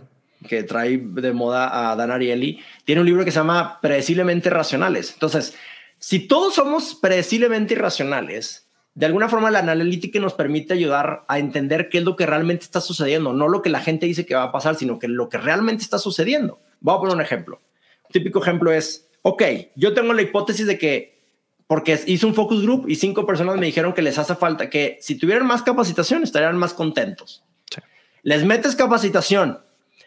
[0.47, 5.11] que trae de moda a Dan Ariely, tiene un libro que se llama Predeciblemente Racionales.
[5.11, 5.55] Entonces,
[5.99, 11.89] si todos somos predeciblemente irracionales, de alguna forma la analítica nos permite ayudar a entender
[11.89, 14.43] qué es lo que realmente está sucediendo, no lo que la gente dice que va
[14.43, 16.61] a pasar, sino que lo que realmente está sucediendo.
[16.79, 17.59] Voy a poner un ejemplo.
[18.05, 19.43] Un típico ejemplo es, ok,
[19.75, 21.12] yo tengo la hipótesis de que
[21.73, 24.99] porque hice un focus group y cinco personas me dijeron que les hace falta, que
[25.01, 27.43] si tuvieran más capacitación estarían más contentos.
[28.21, 29.57] Les metes capacitación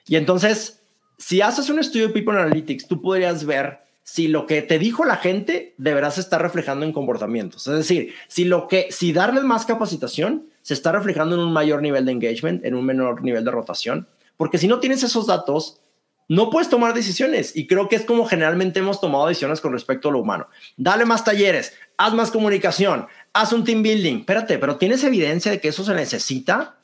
[0.06, 0.84] y entonces,
[1.18, 5.04] si haces un estudio de People Analytics, tú podrías ver si lo que te dijo
[5.04, 7.66] la gente deberás se está reflejando en comportamientos.
[7.66, 11.82] Es decir, si lo que, si darles más capacitación se está reflejando en un mayor
[11.82, 15.80] nivel de engagement, en un menor nivel de rotación, porque si no tienes esos datos,
[16.28, 17.54] no puedes tomar decisiones.
[17.56, 20.48] Y creo que es como generalmente hemos tomado decisiones con respecto a lo humano.
[20.76, 24.20] Dale más talleres, haz más comunicación, haz un team building.
[24.20, 26.78] Espérate, pero ¿tienes evidencia de que eso se necesita?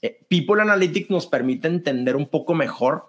[0.00, 3.08] Eh, People Analytics nos permite entender un poco mejor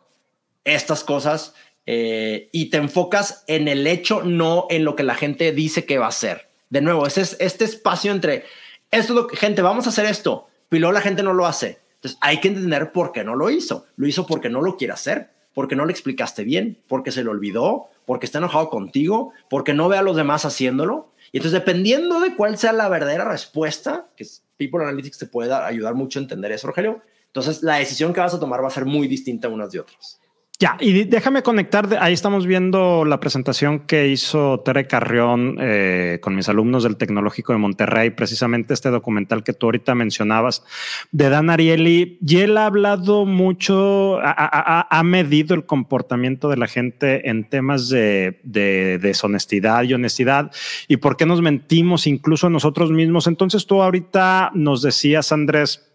[0.63, 1.53] estas cosas
[1.86, 5.97] eh, y te enfocas en el hecho, no en lo que la gente dice que
[5.97, 6.49] va a hacer.
[6.69, 8.45] De nuevo, ese es este espacio entre
[8.91, 11.79] esto es lo que gente, vamos a hacer esto, pero la gente no lo hace.
[11.95, 13.88] Entonces hay que entender por qué no lo hizo.
[13.95, 17.29] Lo hizo porque no lo quiere hacer porque no le explicaste bien, porque se le
[17.29, 21.11] olvidó, porque está enojado contigo, porque no ve a los demás haciéndolo.
[21.31, 24.25] Y entonces, dependiendo de cuál sea la verdadera respuesta, que
[24.57, 28.33] People Analytics te puede ayudar mucho a entender eso, Rogelio, entonces la decisión que vas
[28.33, 30.19] a tomar va a ser muy distinta unas de otras.
[30.63, 36.38] Ya, y déjame conectar, ahí estamos viendo la presentación que hizo Tere Carrión eh, con
[36.38, 40.63] mis alumnos del Tecnológico de Monterrey, precisamente este documental que tú ahorita mencionabas
[41.12, 47.30] de Dan Ariely, y él ha hablado mucho, ha, medido el comportamiento de la gente
[47.30, 50.49] en temas de, de, deshonestidad y honestidad
[50.88, 53.28] y por qué nos mentimos incluso nosotros mismos.
[53.28, 55.92] Entonces tú ahorita nos decías, Andrés,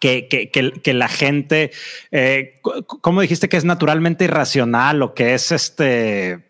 [0.00, 1.70] que, que, que, la gente,
[2.10, 2.60] eh,
[3.00, 6.44] ¿cómo dijiste que es naturalmente irracional o que es este...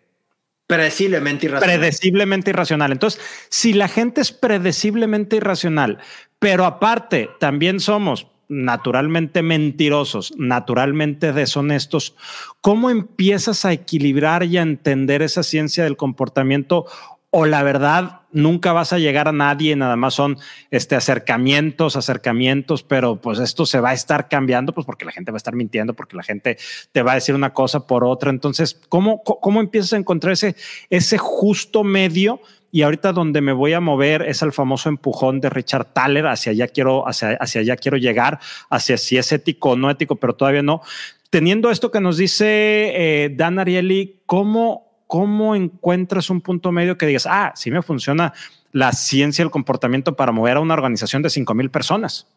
[0.66, 1.78] Predeciblemente irracional.
[1.78, 2.92] Predeciblemente irracional.
[2.92, 5.98] Entonces, si la gente es predeciblemente irracional,
[6.38, 12.16] pero aparte también somos naturalmente mentirosos, naturalmente deshonestos,
[12.60, 16.86] ¿cómo empiezas a equilibrar y a entender esa ciencia del comportamiento
[17.30, 20.38] o la verdad nunca vas a llegar a nadie, nada más son
[20.70, 25.30] este acercamientos, acercamientos, pero pues esto se va a estar cambiando, pues porque la gente
[25.30, 26.56] va a estar mintiendo, porque la gente
[26.92, 28.30] te va a decir una cosa por otra.
[28.30, 30.56] Entonces, ¿cómo, cómo empiezas a encontrar ese,
[30.88, 32.40] ese justo medio?
[32.70, 36.52] Y ahorita donde me voy a mover es al famoso empujón de Richard Thaler, hacia
[36.52, 40.34] allá quiero, hacia, hacia allá quiero llegar, hacia si es ético o no ético, pero
[40.34, 40.82] todavía no.
[41.30, 47.06] Teniendo esto que nos dice eh, Dan Ariely, ¿cómo ¿cómo encuentras un punto medio que
[47.06, 48.32] digas, ah, sí me funciona
[48.70, 52.28] la ciencia del comportamiento para mover a una organización de 5 mil personas?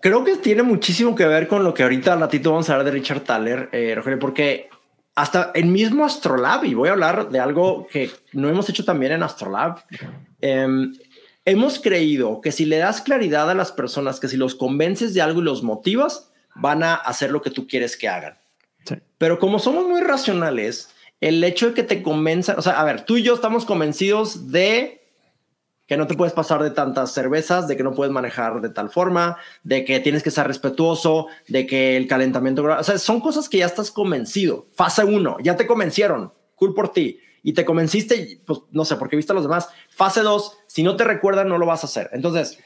[0.00, 2.86] Creo que tiene muchísimo que ver con lo que ahorita al ratito vamos a hablar
[2.86, 4.68] de Richard Thaler, eh, Rogelio, porque
[5.14, 9.12] hasta el mismo Astrolab, y voy a hablar de algo que no hemos hecho también
[9.12, 9.84] en Astrolab,
[10.40, 10.92] em,
[11.44, 15.22] hemos creído que si le das claridad a las personas, que si los convences de
[15.22, 18.38] algo y los motivas, van a hacer lo que tú quieres que hagan.
[19.18, 20.93] Pero como somos muy racionales,
[21.24, 24.52] el hecho de que te convenza, o sea, a ver, tú y yo estamos convencidos
[24.52, 25.00] de
[25.86, 28.90] que no te puedes pasar de tantas cervezas, de que no puedes manejar de tal
[28.90, 33.48] forma, de que tienes que ser respetuoso, de que el calentamiento, o sea, son cosas
[33.48, 34.66] que ya estás convencido.
[34.74, 37.18] Fase uno, ya te convencieron, cool por ti.
[37.42, 39.70] Y te convenciste, pues no sé, porque viste a los demás.
[39.88, 42.10] Fase dos, si no te recuerdan, no lo vas a hacer.
[42.12, 42.58] Entonces,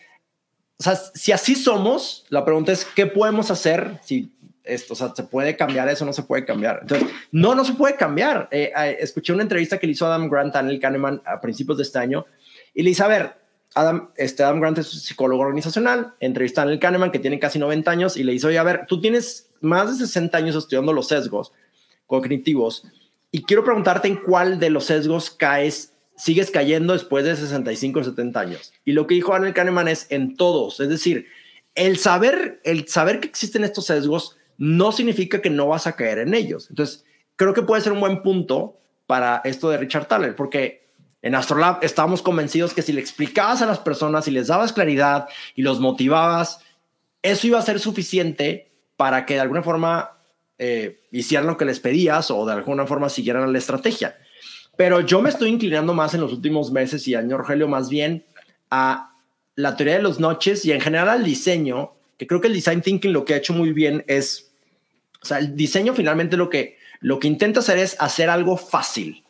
[0.81, 4.33] o sea, si así somos, la pregunta es, ¿qué podemos hacer si
[4.69, 6.05] esto, o sea, ¿se puede cambiar eso?
[6.05, 6.81] ¿No se puede cambiar?
[6.83, 8.49] Entonces, no, no se puede cambiar.
[8.51, 11.79] Eh, eh, escuché una entrevista que le hizo Adam Grant a Neil Kahneman a principios
[11.79, 12.27] de este año
[12.75, 13.35] y le dice, a ver,
[13.75, 17.91] Adam, este Adam Grant es psicólogo organizacional, entrevista a Neil Kahneman que tiene casi 90
[17.91, 21.09] años y le dice, oye, a ver, tú tienes más de 60 años estudiando los
[21.09, 21.53] sesgos
[22.07, 22.85] cognitivos
[23.31, 28.05] y quiero preguntarte en cuál de los sesgos caes sigues cayendo después de 65 o
[28.05, 28.73] 70 años.
[28.85, 31.27] Y lo que dijo Daniel Kahneman es en todos, es decir,
[31.75, 36.19] el saber, el saber que existen estos sesgos no significa que no vas a caer
[36.19, 36.69] en ellos.
[36.69, 37.05] Entonces,
[37.37, 40.89] creo que puede ser un buen punto para esto de Richard Thaler, porque
[41.23, 45.29] en Astrolab estábamos convencidos que si le explicabas a las personas y les dabas claridad
[45.55, 46.61] y los motivabas,
[47.23, 50.19] eso iba a ser suficiente para que de alguna forma
[50.59, 54.17] eh, hicieran lo que les pedías o de alguna forma siguieran la estrategia.
[54.77, 58.25] Pero yo me estoy inclinando más en los últimos meses y año, Rogelio, más bien
[58.71, 59.13] a
[59.55, 62.83] la teoría de los noches y en general al diseño, que creo que el design
[62.83, 64.48] thinking lo que ha hecho muy bien es
[65.23, 69.25] o sea, el diseño finalmente lo que, lo que intenta hacer es hacer algo fácil.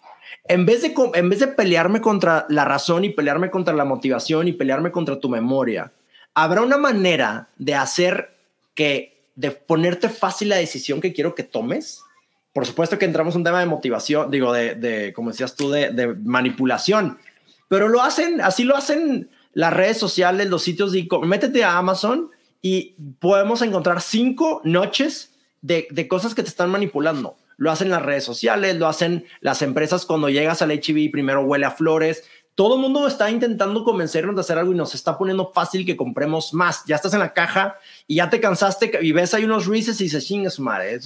[0.44, 4.48] En vez, de, en vez de pelearme contra la razón y pelearme contra la motivación
[4.48, 5.92] y pelearme contra tu memoria,
[6.34, 8.34] habrá una manera de hacer
[8.74, 12.02] que, de ponerte fácil la decisión que quiero que tomes.
[12.52, 15.70] Por supuesto que entramos en un tema de motivación, digo, de, de como decías tú,
[15.70, 17.18] de, de manipulación,
[17.68, 22.30] pero lo hacen, así lo hacen las redes sociales, los sitios de métete a Amazon
[22.62, 25.27] y podemos encontrar cinco noches
[25.62, 27.36] de, cosas que te están manipulando.
[27.56, 31.66] Lo hacen las redes sociales, lo hacen las empresas cuando llegas al HIV primero huele
[31.66, 32.24] a flores.
[32.54, 35.96] Todo el mundo está intentando convencernos de hacer algo y nos está poniendo fácil que
[35.96, 36.82] compremos más.
[36.86, 40.04] Ya estás en la caja y ya te cansaste y ves hay unos Reese's y
[40.04, 40.98] dices, chingas madre,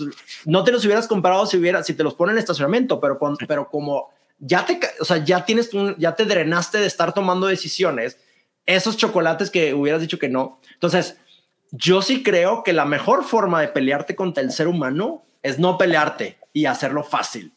[0.45, 3.69] no te los hubieras comprado si hubiera, si te los ponen en estacionamiento, pero, pero
[3.69, 8.19] como ya te, o sea, ya tienes, ya te drenaste de estar tomando decisiones,
[8.67, 10.61] esos chocolates que hubieras dicho que no.
[10.75, 11.17] Entonces,
[11.73, 15.79] yo sí creo que la mejor forma de pelearte contra el ser humano es no
[15.79, 17.55] pelearte y hacerlo fácil.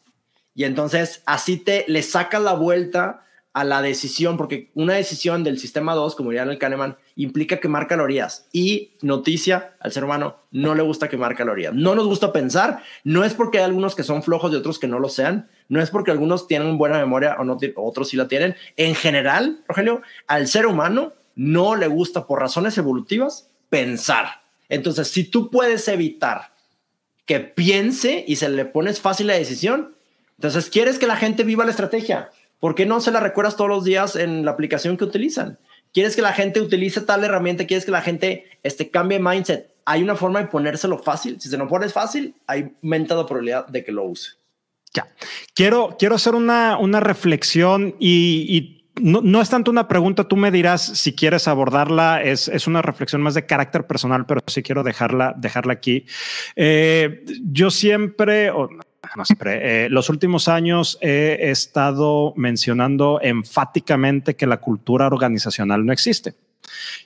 [0.55, 5.59] Y entonces así te le sacas la vuelta a la decisión, porque una decisión del
[5.59, 8.47] sistema 2, como diría el Kahneman, implica quemar calorías.
[8.51, 11.73] Y noticia, al ser humano no le gusta quemar calorías.
[11.73, 14.87] No nos gusta pensar, no es porque hay algunos que son flojos y otros que
[14.87, 18.27] no lo sean, no es porque algunos tienen buena memoria o no, otros sí la
[18.27, 18.55] tienen.
[18.77, 24.41] En general, Rogelio, al ser humano no le gusta por razones evolutivas pensar.
[24.69, 26.53] Entonces, si tú puedes evitar
[27.25, 29.95] que piense y se le pones fácil la decisión,
[30.37, 32.29] entonces quieres que la gente viva la estrategia.
[32.59, 35.59] ¿Por qué no se la recuerdas todos los días en la aplicación que utilizan?
[35.93, 37.67] ¿Quieres que la gente utilice tal herramienta?
[37.67, 39.71] ¿Quieres que la gente este, cambie mindset?
[39.85, 41.39] Hay una forma de ponérselo fácil.
[41.39, 44.31] Si se lo pones fácil, hay aumenta la probabilidad de que lo use.
[44.93, 45.07] Ya.
[45.53, 50.81] Quiero, quiero hacer una, una reflexión y no, es tanto una pregunta, tú me dirás
[50.81, 55.33] si quieres abordarla, es, es una reflexión más de carácter personal, pero sí quiero dejarla,
[55.37, 56.05] dejarla aquí.
[56.55, 64.57] Eh, yo siempre, no siempre, eh, los últimos años he estado mencionando enfáticamente que la
[64.57, 66.35] cultura organizacional no existe.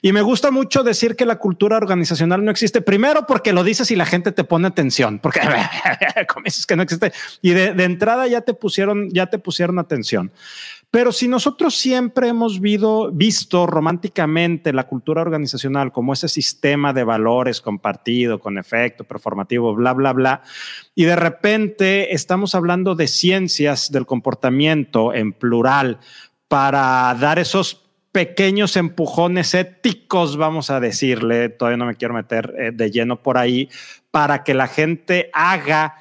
[0.00, 3.90] Y me gusta mucho decir que la cultura organizacional no existe, primero porque lo dices
[3.90, 5.40] y la gente te pone atención, porque
[6.32, 10.32] como dices que no existe, y de entrada ya te pusieron, ya te pusieron atención.
[10.90, 17.60] Pero si nosotros siempre hemos visto románticamente la cultura organizacional como ese sistema de valores
[17.60, 20.42] compartido, con efecto performativo, bla, bla, bla,
[20.96, 26.00] y de repente estamos hablando de ciencias del comportamiento en plural
[26.48, 32.72] para dar esos pequeños empujones éticos, vamos a decirle, todavía no me quiero meter eh,
[32.74, 33.68] de lleno por ahí,
[34.10, 35.94] para que la gente haga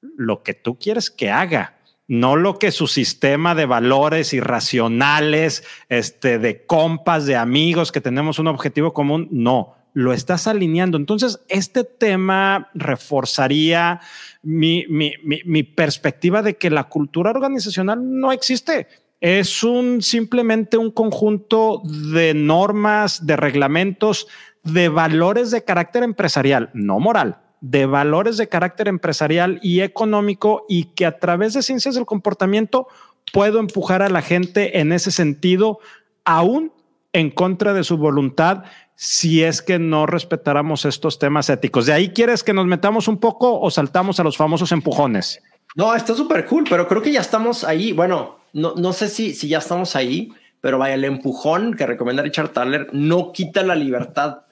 [0.00, 1.79] lo que tú quieres que haga
[2.10, 8.40] no lo que su sistema de valores irracionales, este, de compas, de amigos, que tenemos
[8.40, 10.98] un objetivo común, no, lo estás alineando.
[10.98, 14.00] Entonces, este tema reforzaría
[14.42, 18.88] mi, mi, perspectiva de que la cultura organizacional no existe.
[19.20, 24.26] Es un simplemente un conjunto de normas, de reglamentos,
[24.64, 30.84] de valores de carácter empresarial, no moral de valores de carácter empresarial y económico y
[30.94, 32.88] que a través de ciencias del comportamiento
[33.32, 35.78] puedo empujar a la gente en ese sentido,
[36.24, 36.72] aún
[37.12, 41.86] en contra de su voluntad, si es que no respetáramos estos temas éticos.
[41.86, 45.42] ¿De ahí quieres que nos metamos un poco o saltamos a los famosos empujones?
[45.74, 47.92] No, está súper cool, pero creo que ya estamos ahí.
[47.92, 52.22] Bueno, no, no sé si, si ya estamos ahí, pero vaya, el empujón que recomienda
[52.22, 54.42] Richard Thaler no quita la libertad.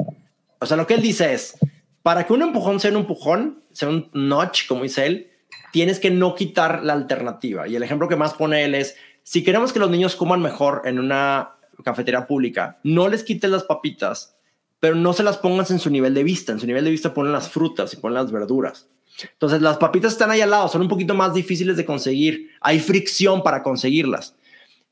[0.61, 1.59] O sea, lo que él dice es,
[2.03, 5.31] para que un empujón sea un empujón, sea un notch, como dice él,
[5.73, 7.69] tienes que no quitar la alternativa.
[7.69, 10.83] Y el ejemplo que más pone él es, si queremos que los niños coman mejor
[10.85, 14.37] en una cafetería pública, no les quites las papitas,
[14.81, 16.53] pero no se las pongas en su nivel de vista.
[16.53, 18.89] En su nivel de vista ponen las frutas y ponen las verduras.
[19.33, 22.51] Entonces las papitas están ahí al lado, son un poquito más difíciles de conseguir.
[22.61, 24.37] Hay fricción para conseguirlas.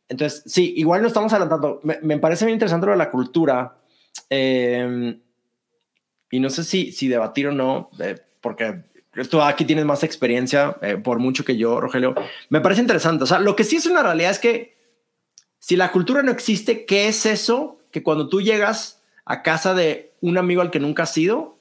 [0.09, 1.81] Entonces, sí, igual no estamos adelantando.
[1.83, 3.79] Me, me parece muy interesante lo de la cultura.
[4.31, 5.19] Eh,
[6.31, 8.83] y no sé si, si debatir o no, eh, porque
[9.31, 12.15] tú aquí tienes más experiencia, eh, por mucho que yo, Rogelio,
[12.49, 13.25] me parece interesante.
[13.25, 14.77] O sea, lo que sí es una realidad es que
[15.59, 20.13] si la cultura no existe, ¿qué es eso que cuando tú llegas a casa de
[20.21, 21.59] un amigo al que nunca has ido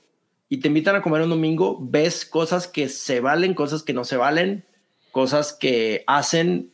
[0.49, 4.03] y te invitan a comer un domingo, ves cosas que se valen, cosas que no
[4.03, 4.65] se valen,
[5.11, 6.71] cosas que hacen?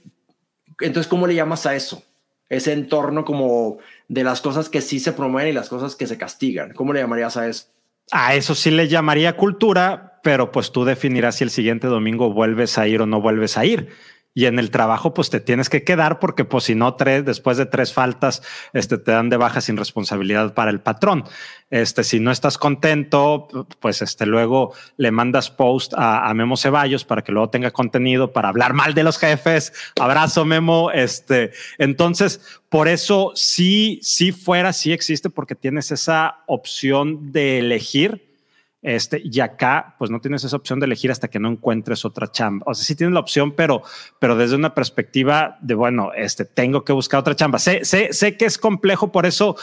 [0.80, 2.04] Entonces, ¿cómo le llamas a eso?
[2.49, 3.77] Ese entorno como
[4.08, 6.73] de las cosas que sí se promueven y las cosas que se castigan.
[6.73, 7.67] ¿Cómo le llamarías a eso?
[8.11, 12.77] A eso sí le llamaría cultura, pero pues tú definirás si el siguiente domingo vuelves
[12.77, 13.89] a ir o no vuelves a ir
[14.33, 17.57] y en el trabajo pues te tienes que quedar porque pues si no tres después
[17.57, 18.41] de tres faltas
[18.73, 21.25] este te dan de baja sin responsabilidad para el patrón.
[21.69, 23.47] Este si no estás contento
[23.79, 28.49] pues este luego le mandas post a, Memo Ceballos para que luego tenga contenido para
[28.49, 29.73] hablar mal de los jefes.
[29.99, 30.91] Abrazo Memo.
[30.91, 38.30] Este entonces por eso sí sí fuera sí existe porque tienes esa opción de elegir
[38.81, 42.31] este, y acá, pues no tienes esa opción de elegir hasta que no encuentres otra
[42.31, 42.65] chamba.
[42.67, 43.83] O sea, sí tienes la opción, pero,
[44.19, 47.59] pero desde una perspectiva de, bueno, este, tengo que buscar otra chamba.
[47.59, 49.55] Sé, sé, sé que es complejo, por eso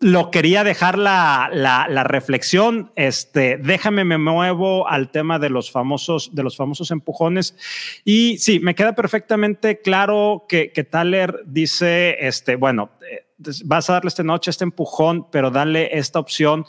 [0.00, 2.90] lo quería dejar la, la, la, reflexión.
[2.96, 7.56] Este, déjame, me muevo al tema de los famosos, de los famosos empujones.
[8.04, 13.26] Y sí, me queda perfectamente claro que, que Thaler dice, este, bueno, eh,
[13.64, 16.64] vas a darle esta noche este empujón, pero dale esta opción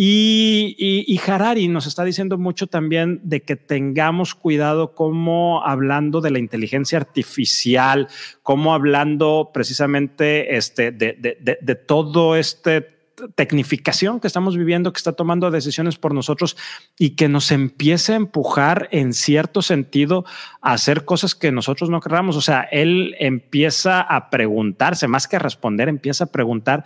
[0.00, 6.38] y, Harari nos está diciendo mucho también de que tengamos cuidado como hablando de la
[6.38, 8.06] inteligencia artificial,
[8.44, 12.96] como hablando precisamente este, de, todo este
[13.34, 16.56] tecnificación que estamos viviendo, que está tomando decisiones por nosotros
[16.96, 20.24] y que nos empiece a empujar en cierto sentido
[20.60, 22.36] a hacer cosas que nosotros no queramos.
[22.36, 26.84] O sea, él empieza a preguntarse, más que a responder, empieza a preguntar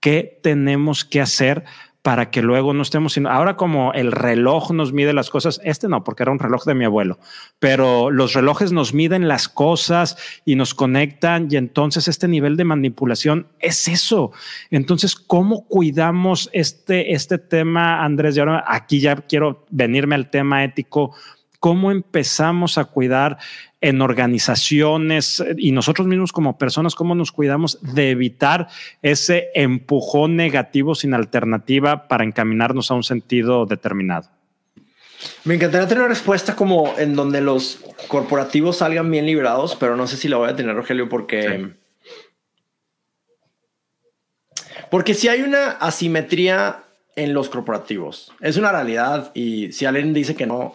[0.00, 1.64] qué tenemos que hacer
[2.02, 3.26] para que luego no estemos sin.
[3.26, 6.74] Ahora, como el reloj nos mide las cosas, este no, porque era un reloj de
[6.74, 7.18] mi abuelo,
[7.58, 12.64] pero los relojes nos miden las cosas y nos conectan, y entonces este nivel de
[12.64, 14.32] manipulación es eso.
[14.70, 18.36] Entonces, ¿cómo cuidamos este, este tema, Andrés?
[18.36, 21.14] Y ahora aquí ya quiero venirme al tema ético.
[21.58, 23.36] ¿Cómo empezamos a cuidar
[23.80, 28.68] en organizaciones y nosotros mismos como personas, cómo nos cuidamos de evitar
[29.02, 34.28] ese empujón negativo sin alternativa para encaminarnos a un sentido determinado.
[35.44, 40.06] Me encantaría tener una respuesta como en donde los corporativos salgan bien liberados, pero no
[40.06, 41.74] sé si la voy a tener, Rogelio, porque...
[44.90, 50.34] Porque si hay una asimetría en los corporativos, es una realidad y si alguien dice
[50.34, 50.74] que no,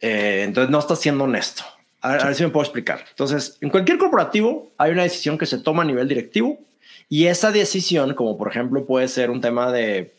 [0.00, 1.62] eh, entonces no está siendo honesto.
[2.02, 3.04] A ver, si me puedo explicar.
[3.10, 6.58] Entonces, en cualquier corporativo hay una decisión que se toma a nivel directivo
[7.08, 10.12] Y esa decisión, como por ejemplo puede ser un tema de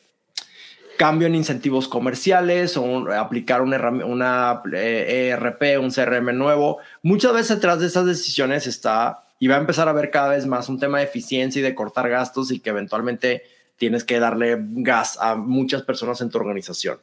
[0.97, 7.33] cambio en incentivos comerciales o aplicar una, una ERP, eh, e un CRM nuevo, muchas
[7.33, 10.69] veces detrás de esas decisiones está y va a empezar a ver cada vez más
[10.69, 13.43] un tema de eficiencia y de cortar gastos y que eventualmente
[13.75, 16.99] tienes que darle gas a muchas personas en tu organización.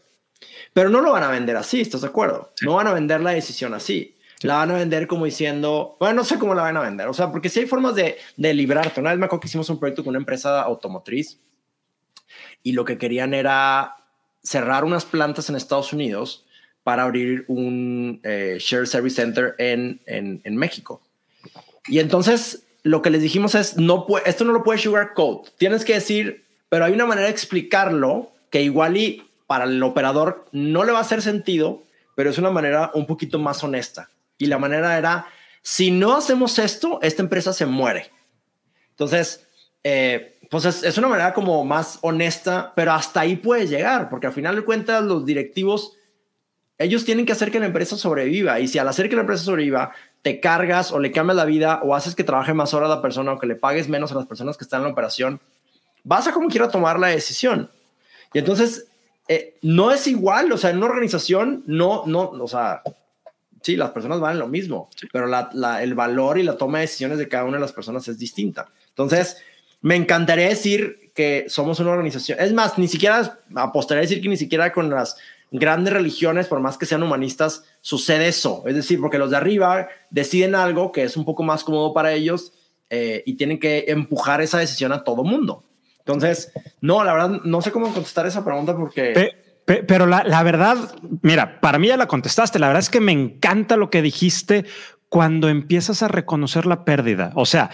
[0.73, 2.53] Pero no lo van a vender así, ¿estás de acuerdo?
[2.63, 4.17] No van a vender la decisión así.
[4.43, 7.09] La van a vender como diciendo, bueno, no sé cómo la van a vender.
[7.09, 9.01] O sea, porque si hay formas de, de librarte.
[9.01, 11.39] Una vez me acuerdo que hicimos un proyecto con una empresa automotriz
[12.63, 13.97] y lo que querían era
[14.43, 16.47] cerrar unas plantas en Estados Unidos
[16.83, 21.03] para abrir un eh, Share Service Center en, en, en, México.
[21.87, 25.49] Y entonces lo que les dijimos es, no esto no lo puedes sugarcoat.
[25.59, 30.47] Tienes que decir, pero hay una manera de explicarlo que igual y para el operador
[30.53, 31.83] no le va a hacer sentido,
[32.15, 34.11] pero es una manera un poquito más honesta.
[34.41, 35.27] Y la manera era,
[35.61, 38.11] si no hacemos esto, esta empresa se muere.
[38.89, 39.47] Entonces,
[39.85, 44.33] eh, pues es, una manera como más honesta, pero hasta ahí puede llegar, porque al
[44.33, 45.93] final de cuentas los directivos,
[46.79, 48.61] ellos tienen que hacer que la empresa sobreviva.
[48.61, 51.83] Y si al hacer que la empresa sobreviva, te cargas o le cambias la vida
[51.85, 54.27] o haces que trabaje más horas la persona o que le pagues menos a las
[54.27, 55.39] personas que están en la operación,
[56.03, 57.71] vas a como quiera tomar la decisión.
[58.33, 58.87] Y entonces,
[59.29, 62.83] eh, no es igual, o sea, en una organización, no, no, o sea,
[63.63, 67.29] sí, las personas valen lo mismo, pero el valor y la toma de decisiones de
[67.29, 68.69] cada una de las personas es distinta.
[68.89, 69.39] Entonces,
[69.81, 72.39] me encantaría decir que somos una organización.
[72.41, 75.17] Es más, ni siquiera apostaría a decir que ni siquiera con las
[75.51, 78.63] grandes religiones, por más que sean humanistas, sucede eso.
[78.67, 82.13] Es decir, porque los de arriba deciden algo que es un poco más cómodo para
[82.13, 82.53] ellos
[82.89, 85.65] eh, y tienen que empujar esa decisión a todo mundo.
[85.99, 89.40] Entonces, no, la verdad, no sé cómo contestar esa pregunta porque...
[89.65, 92.59] pero la, la verdad, mira, para mí ya la contestaste.
[92.59, 94.65] La verdad es que me encanta lo que dijiste
[95.09, 97.33] cuando empiezas a reconocer la pérdida.
[97.35, 97.71] O sea,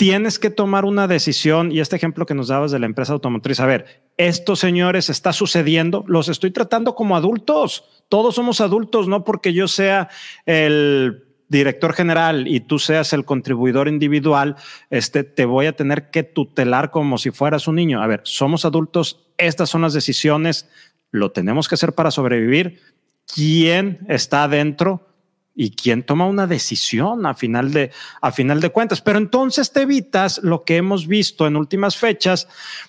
[0.00, 3.60] tienes que tomar una decisión y este ejemplo que nos dabas de la empresa automotriz,
[3.60, 9.24] a ver, esto señores está sucediendo, los estoy tratando como adultos, todos somos adultos, no
[9.24, 10.08] porque yo sea
[10.46, 14.56] el director general y tú seas el contribuidor individual,
[14.88, 18.02] este, te voy a tener que tutelar como si fueras un niño.
[18.02, 20.70] A ver, somos adultos, estas son las decisiones,
[21.10, 22.80] lo tenemos que hacer para sobrevivir.
[23.26, 25.06] ¿Quién está adentro?
[25.54, 27.90] y quién toma una decisión a final de
[28.22, 29.02] a final de cuentas.
[29.02, 32.48] Pero entonces te evitas lo que hemos visto en últimas fechas,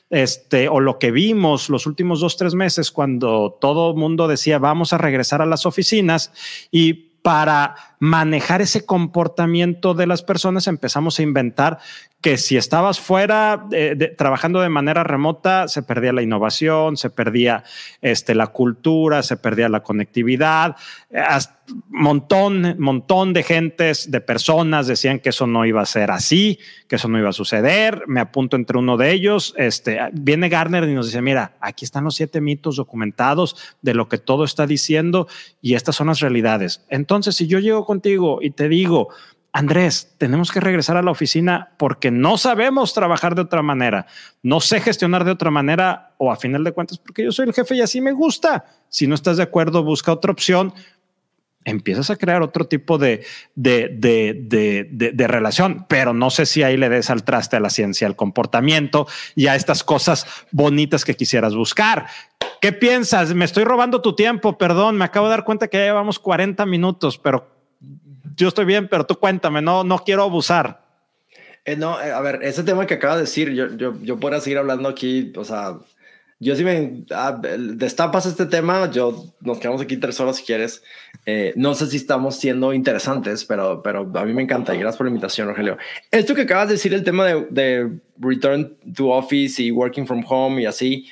[0.10, 4.58] este o lo que vimos los últimos dos tres meses cuando todo el mundo decía
[4.58, 6.32] vamos a regresar a las oficinas
[6.72, 11.80] y para manejar ese comportamiento de las personas empezamos a inventar
[12.22, 17.64] que si estabas fuera eh, trabajando de manera remota, se perdía la innovación, se perdía
[18.02, 20.76] este, la cultura, se perdía la conectividad.
[21.90, 26.98] montón, montón de gentes, de personas decían que eso no iba a ser así, que
[26.98, 28.04] eso no iba a suceder.
[28.08, 29.56] Me apunto entre uno de ellos.
[29.58, 34.08] Este, viene Garner y nos dice, mira, aquí están los siete mitos documentados de lo
[34.08, 35.28] que todo está diciendo
[35.60, 36.86] y estas son las realidades.
[36.90, 39.10] Entonces, si yo llego contigo y te digo,
[39.54, 44.06] Andrés, tenemos que regresar a la oficina porque no sabemos trabajar de otra manera,
[44.42, 47.54] no sé gestionar de otra manera o a final de cuentas porque yo soy el
[47.54, 48.66] jefe y así me gusta.
[48.88, 50.74] Si no estás de acuerdo, busca otra opción.
[51.66, 56.76] Empiezas a crear otro tipo de, de, de, de, relación, pero no sé si ahí
[56.76, 61.16] le des al traste a la ciencia, al comportamiento y a estas cosas bonitas que
[61.16, 62.08] quisieras buscar.
[62.62, 63.36] ¿Qué piensas?
[63.36, 66.66] Me estoy robando tu tiempo, perdón, me acabo de dar cuenta que ya llevamos 40
[66.66, 67.62] minutos, pero
[68.36, 70.82] yo estoy bien, pero tú cuéntame, no, no quiero abusar.
[71.66, 74.42] Eh, no, eh, a ver, ese tema que acabas de decir, yo, yo, yo podría
[74.42, 75.78] seguir hablando aquí, o sea,
[76.40, 80.82] yo si me ah, destapas este tema, yo nos quedamos aquí tres horas si quieres.
[81.28, 84.98] Eh, no sé si estamos siendo interesantes, pero, pero a mí me encanta y gracias
[84.98, 85.78] por la invitación, Rogelio.
[86.10, 90.24] Esto que acabas de decir, el tema de, de return to office y working from
[90.28, 91.08] home y así,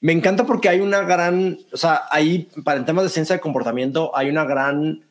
[0.00, 3.40] me encanta porque hay una gran, o sea, ahí para el tema de ciencia de
[3.40, 5.04] comportamiento hay una gran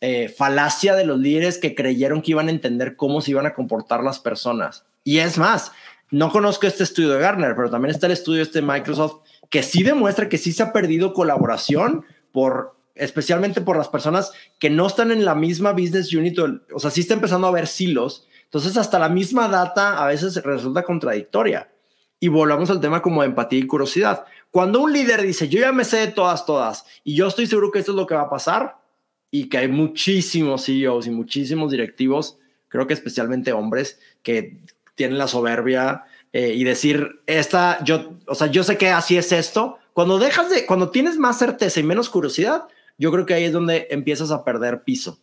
[0.00, 3.54] eh, falacia de los líderes que creyeron que iban a entender cómo se iban a
[3.54, 4.84] comportar las personas.
[5.04, 5.72] Y es más,
[6.10, 9.62] no conozco este estudio de Gartner, pero también está el estudio este de Microsoft que
[9.62, 14.86] sí demuestra que sí se ha perdido colaboración por especialmente por las personas que no
[14.86, 18.26] están en la misma business unit, o sea, sí está empezando a haber silos.
[18.44, 21.72] Entonces, hasta la misma data a veces resulta contradictoria.
[22.20, 24.24] Y volvamos al tema como empatía y curiosidad.
[24.50, 27.70] Cuando un líder dice, yo ya me sé de todas, todas, y yo estoy seguro
[27.70, 28.76] que esto es lo que va a pasar,
[29.34, 34.60] y que hay muchísimos CEOs y muchísimos directivos, creo que especialmente hombres, que
[34.94, 36.04] tienen la soberbia
[36.34, 39.78] eh, y decir, esta, yo, o sea, yo sé que así es esto.
[39.94, 42.64] Cuando dejas de, cuando tienes más certeza y menos curiosidad,
[42.98, 45.18] yo creo que ahí es donde empiezas a perder piso.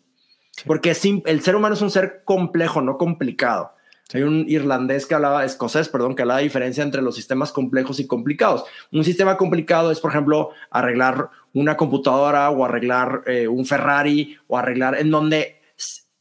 [0.65, 0.89] Porque
[1.25, 3.73] el ser humano es un ser complejo, no complicado.
[4.11, 7.99] Hay un irlandés que hablaba, escocés, perdón, que hablaba de diferencia entre los sistemas complejos
[7.99, 8.63] y complicados.
[8.91, 14.57] Un sistema complicado es, por ejemplo, arreglar una computadora o arreglar eh, un Ferrari o
[14.57, 15.61] arreglar en donde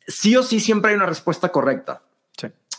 [0.07, 2.03] sí o sí siempre hay una respuesta correcta.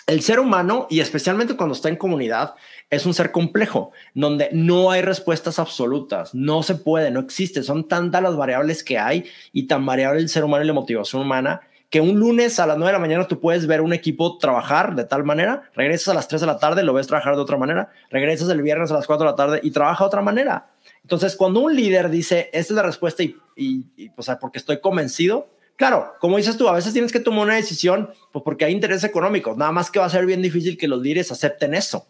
[0.08, 2.56] El ser humano, y especialmente cuando está en comunidad,
[2.90, 7.88] es un ser complejo, donde no hay respuestas absolutas, no se puede, no existe, son
[7.88, 11.62] tantas las variables que hay y tan variable el ser humano y la motivación humana
[11.90, 14.96] que un lunes a las 9 de la mañana tú puedes ver un equipo trabajar
[14.96, 17.58] de tal manera, regresas a las 3 de la tarde, lo ves trabajar de otra
[17.58, 20.68] manera, regresas el viernes a las 4 de la tarde y trabaja de otra manera.
[21.10, 24.80] Entonces, cuando un líder dice, esta es la respuesta y, y, o sea, porque estoy
[24.80, 28.74] convencido, claro, como dices tú, a veces tienes que tomar una decisión pues porque hay
[28.74, 32.06] intereses económicos, nada más que va a ser bien difícil que los líderes acepten eso.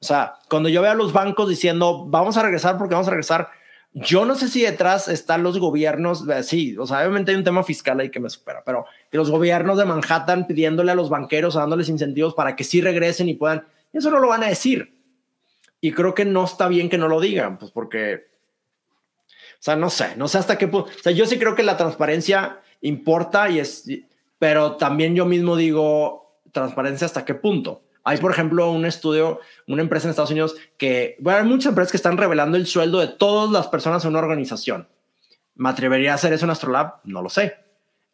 [0.00, 3.12] O sea, cuando yo veo a los bancos diciendo, vamos a regresar porque vamos a
[3.12, 3.50] regresar,
[3.92, 7.44] yo no sé si detrás están los gobiernos, eh, sí, o sea, obviamente hay un
[7.44, 11.08] tema fiscal ahí que me supera, pero que los gobiernos de Manhattan pidiéndole a los
[11.08, 14.93] banqueros, dándoles incentivos para que sí regresen y puedan, eso no lo van a decir.
[15.84, 18.24] Y creo que no está bien que no lo digan, pues porque,
[19.26, 21.62] o sea, no sé, no sé hasta qué punto, o sea, yo sí creo que
[21.62, 23.84] la transparencia importa y es,
[24.38, 27.82] pero también yo mismo digo, transparencia hasta qué punto.
[28.02, 31.90] Hay, por ejemplo, un estudio, una empresa en Estados Unidos que, bueno, hay muchas empresas
[31.90, 34.88] que están revelando el sueldo de todas las personas en una organización.
[35.54, 37.00] ¿Me atrevería a hacer eso en Astrolab?
[37.04, 37.58] No lo sé.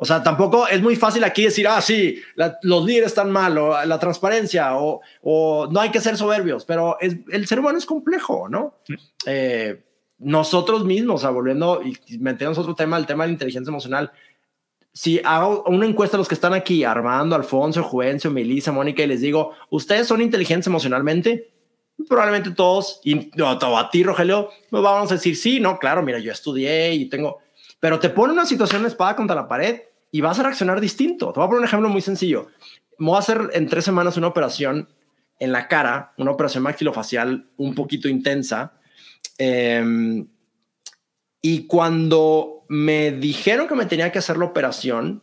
[0.03, 2.23] O sea, tampoco es muy fácil aquí decir, ah, sí,
[2.63, 6.97] los líderes están mal, o la transparencia, o, o, no hay que ser soberbios, pero
[7.01, 8.79] es, el ser humano es complejo, ¿no?
[9.27, 9.85] Eh,
[10.19, 14.11] nosotros mismos, o sea, volviendo y metemos otro tema, el tema de la inteligencia emocional,
[14.91, 19.07] si hago una encuesta a los que están aquí, Armando, Alfonso, Juvencio, Melissa, Mónica, y
[19.07, 21.53] les digo, ¿ustedes son inteligentes emocionalmente?
[22.09, 26.19] Probablemente todos, y no, a ti, Rogelio, nos vamos a decir, sí, no, claro, mira,
[26.21, 27.41] yo estudié y tengo,
[27.79, 31.33] pero te pone una situación de espada contra la pared y vas a reaccionar distinto.
[31.33, 32.49] Te voy a poner un ejemplo muy sencillo.
[32.99, 34.89] Voy a hacer en tres semanas una operación
[35.39, 38.75] en la cara, una operación maxilofacial un poquito intensa.
[39.39, 40.25] Eh,
[41.43, 45.23] y cuando me dijeron que me tenía que hacer la operación,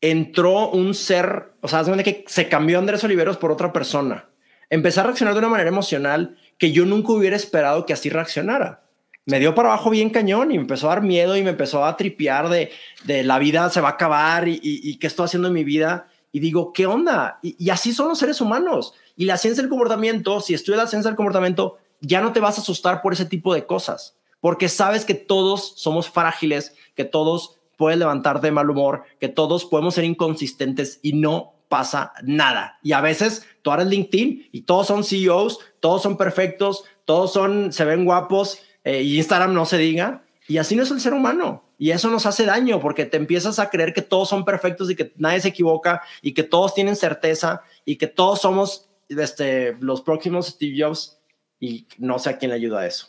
[0.00, 4.30] entró un ser, o sea, que se cambió Andrés Oliveros por otra persona.
[4.70, 8.85] Empecé a reaccionar de una manera emocional que yo nunca hubiera esperado que así reaccionara.
[9.26, 11.84] Me dio para abajo bien cañón y me empezó a dar miedo y me empezó
[11.84, 12.70] a tripear de,
[13.04, 16.08] de la vida se va a acabar y, y, qué estoy haciendo en mi vida.
[16.32, 17.40] Y digo, ¿qué onda?
[17.42, 18.94] Y, así son los seres humanos.
[19.16, 22.56] Y la ciencia del comportamiento, si estudias la ciencia del comportamiento, ya no te vas
[22.58, 27.58] a asustar por ese tipo de cosas porque sabes que todos somos frágiles, que todos
[27.76, 32.78] pueden levantar de mal humor, que todos podemos ser inconsistentes y no pasa nada.
[32.82, 37.72] Y a veces tú eres LinkedIn y todos son CEOs, todos son perfectos, todos son,
[37.72, 40.22] se ven guapos eh, y Instagram no se diga.
[40.46, 41.64] Y así no es el ser humano.
[41.76, 44.94] Y eso nos hace daño porque te empiezas a creer que todos son perfectos y
[44.94, 50.02] que nadie se equivoca y que todos tienen certeza y que todos somos este, los
[50.02, 51.18] próximos Steve Jobs
[51.58, 53.08] y no sé a quién le ayuda a eso.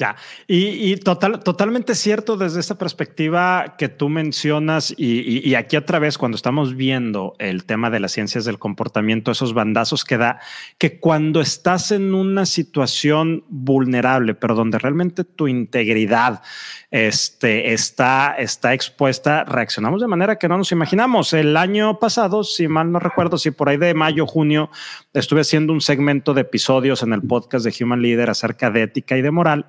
[0.00, 0.16] Ya,
[0.48, 6.16] y, total, totalmente cierto desde esta perspectiva que tú mencionas y, y, aquí otra vez
[6.16, 10.40] cuando estamos viendo el tema de las ciencias del comportamiento, esos bandazos que da,
[10.78, 16.40] que cuando estás en una situación vulnerable, pero donde realmente tu integridad
[16.90, 21.32] este, está, está expuesta, reaccionamos de manera que no nos imaginamos.
[21.32, 24.70] El año pasado, si mal no recuerdo, si por ahí de mayo, junio,
[25.12, 29.16] estuve haciendo un segmento de episodios en el podcast de Human Leader acerca de ética
[29.16, 29.66] y de moral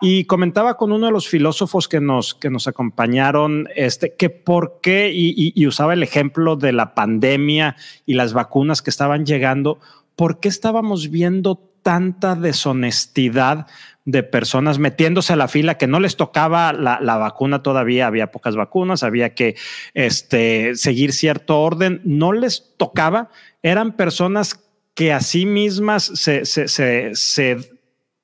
[0.00, 4.80] y comentaba con uno de los filósofos que nos, que nos acompañaron este, que por
[4.82, 9.80] qué, y, y usaba el ejemplo de la pandemia y las vacunas que estaban llegando,
[10.16, 13.66] ¿por qué estábamos viendo tanta deshonestidad
[14.04, 18.56] de personas metiéndose a la fila que no les tocaba la, vacuna todavía, había pocas
[18.56, 19.56] vacunas, había que
[19.94, 23.30] este, seguir cierto orden, no les tocaba,
[23.62, 24.60] eran personas
[24.94, 26.68] que a sí mismas se, se,
[27.14, 27.56] se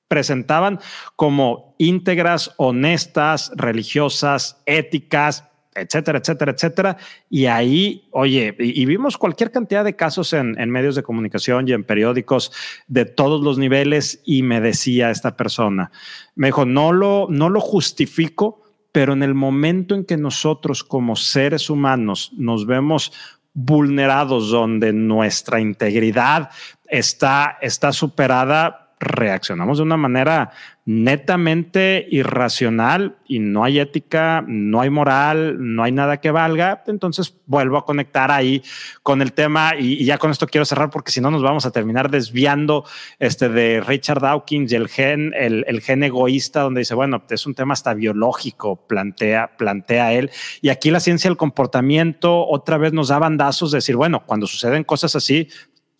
[0.07, 0.79] presentaban
[1.15, 6.97] como íntegras, honestas, religiosas, éticas, etcétera, etcétera, etcétera.
[7.29, 11.83] Y ahí, oye, y, vimos cualquier cantidad de casos en, medios de comunicación y en
[11.83, 12.51] periódicos
[12.87, 15.91] de todos los niveles y me decía esta persona,
[16.35, 21.15] me dijo, no lo, no lo justifico, pero en el momento en que nosotros como
[21.15, 23.13] seres humanos nos vemos
[23.53, 26.49] vulnerados, donde nuestra integridad
[26.87, 30.51] está, está superada, reaccionamos de una manera
[30.85, 36.83] netamente irracional y no hay ética, no hay moral, no hay nada que valga.
[36.87, 38.63] Entonces vuelvo a conectar ahí
[39.03, 41.71] con el tema y, ya con esto quiero cerrar porque si no nos vamos a
[41.71, 42.85] terminar desviando
[43.19, 47.45] este de Richard Dawkins y el gen, el, el gen egoísta donde dice, bueno, es
[47.45, 50.31] un tema hasta biológico, plantea, plantea él.
[50.61, 54.47] Y aquí la ciencia del comportamiento otra vez nos da bandazos de decir, bueno, cuando
[54.47, 55.47] suceden cosas así,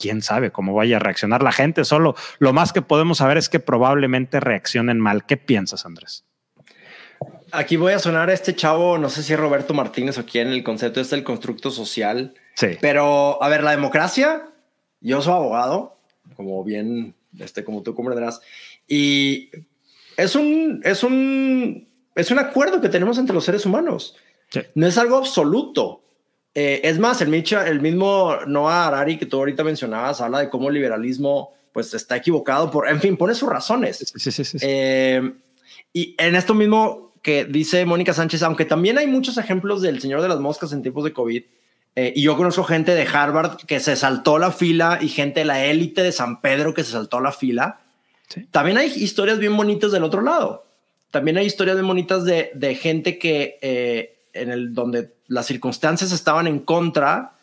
[0.01, 1.85] quién sabe cómo vaya a reaccionar la gente.
[1.85, 5.25] Solo lo más que podemos saber es que probablemente reaccionen mal.
[5.25, 6.25] ¿Qué piensas, Andrés?
[7.51, 10.47] Aquí voy a sonar a este chavo, no sé si es Roberto Martínez o quién,
[10.47, 12.33] el concepto es el constructo social.
[12.55, 12.77] Sí.
[12.79, 14.47] Pero, a ver, la democracia,
[15.01, 15.97] yo soy abogado,
[16.35, 18.41] como bien, este, como tú comprenderás,
[18.87, 19.49] y
[20.17, 24.15] es un, es un, es un acuerdo que tenemos entre los seres humanos.
[24.75, 26.03] No es algo absoluto.
[26.53, 30.67] Eh, es más, el, el mismo Noah Harari que tú ahorita mencionabas habla de cómo
[30.67, 34.11] el liberalismo pues está equivocado por, en fin, pone sus razones.
[34.15, 35.31] Sí, sí, sí, eh,
[35.93, 40.21] y en esto mismo que dice Mónica Sánchez, aunque también hay muchos ejemplos del Señor
[40.21, 41.43] de las Moscas en tiempos de COVID,
[41.95, 45.45] eh, y yo conozco gente de Harvard que se saltó la fila y gente de
[45.45, 47.81] la élite de San Pedro que se saltó la fila.
[48.51, 50.65] También hay historias bien bonitas del otro lado.
[51.11, 56.47] También hay historias bien bonitas de, de gente que en el donde las circunstancias estaban
[56.47, 57.33] en contra,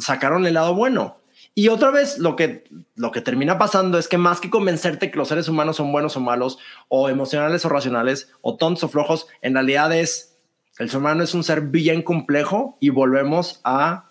[0.00, 1.18] sacaron el lado bueno.
[1.54, 5.18] Y otra vez lo que, lo que termina pasando es que más que convencerte que
[5.18, 9.26] los seres humanos son buenos o malos, o emocionales o racionales, o tontos o flojos,
[9.42, 10.36] en realidad es,
[10.78, 14.10] el ser humano es un ser bien complejo y volvemos a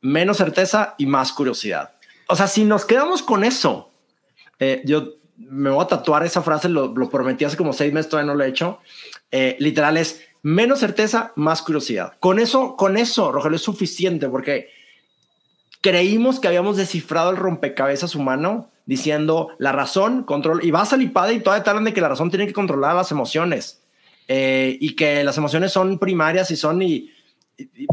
[0.00, 1.92] menos certeza y más curiosidad.
[2.28, 3.90] O sea, si nos quedamos con eso,
[4.58, 8.32] eh, yo me voy a tatuar esa frase, lo, prometí hace como seis meses, todavía
[8.32, 8.80] no lo he hecho.
[9.30, 12.14] Eh, literal es, menos certeza, más curiosidad.
[12.20, 14.68] Con eso, con eso, Rogelio, es suficiente porque
[15.80, 21.30] creímos que habíamos descifrado el rompecabezas humano diciendo la razón, control, y vas al IPAD
[21.30, 23.82] y todavía te hablan de que la razón tiene que controlar las emociones
[24.28, 27.12] eh, y que las emociones son primarias y son y,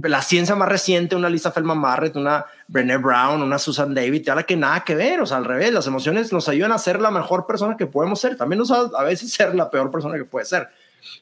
[0.04, 4.32] la ciencia más reciente, una Lisa Feldman Barrett, una Brené Brown, una Susan David, te
[4.32, 7.00] habla que nada que ver, o sea, al revés, las emociones nos ayudan a ser
[7.00, 10.18] la mejor persona que podemos ser, también nos a, a veces ser la peor persona
[10.18, 10.68] que puede ser.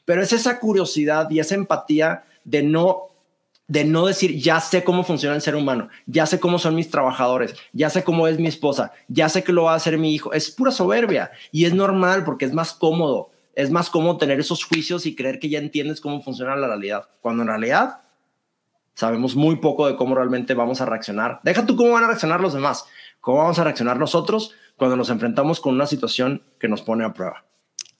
[0.04, 3.12] Pero es esa curiosidad y esa empatía de no
[3.68, 6.90] de no decir, ya sé cómo funciona el ser humano, ya sé cómo son mis
[6.90, 10.14] trabajadores, ya sé cómo es mi esposa, ya sé que lo va a hacer mi
[10.14, 10.34] hijo.
[10.34, 13.30] Es pura soberbia y es normal porque es más cómodo.
[13.54, 17.08] Es más cómodo tener esos juicios y creer que ya entiendes cómo funciona la realidad,
[17.20, 18.00] cuando en realidad
[18.94, 21.40] sabemos muy poco de cómo realmente vamos a reaccionar.
[21.42, 22.84] Deja tú cómo van a reaccionar los demás,
[23.20, 27.12] cómo vamos a reaccionar nosotros cuando nos enfrentamos con una situación que nos pone a
[27.12, 27.44] prueba.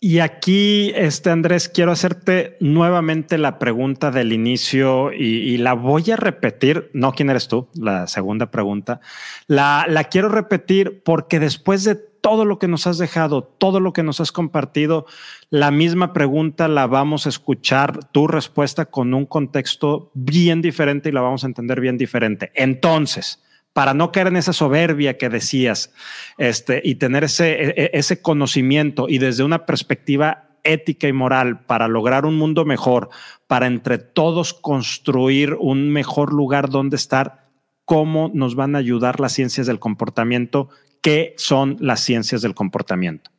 [0.05, 6.17] Y aquí, este Andrés, quiero hacerte nuevamente la pregunta del inicio y, la voy a
[6.17, 6.91] repetir.
[6.93, 7.69] No, ¿quién eres tú?
[7.75, 9.01] La segunda pregunta.
[9.47, 13.93] La, la quiero repetir porque después de todo lo que nos has dejado, todo lo
[13.93, 15.07] que nos has compartido,
[15.51, 21.13] la misma pregunta la vamos a escuchar, tu respuesta con un contexto bien diferente y
[21.13, 22.51] la vamos a entender bien diferente.
[22.57, 23.41] Entonces,
[23.73, 25.93] para no caer en esa soberbia que decías,
[26.39, 31.65] este, y tener ese, e, e, ese conocimiento y desde una perspectiva ética y moral
[31.65, 33.09] para lograr un mundo mejor,
[33.47, 37.49] para entre todos construir un mejor lugar donde estar,
[37.85, 40.69] ¿cómo nos van a ayudar las ciencias del comportamiento?
[41.01, 43.32] ¿Qué son las ciencias del comportamiento?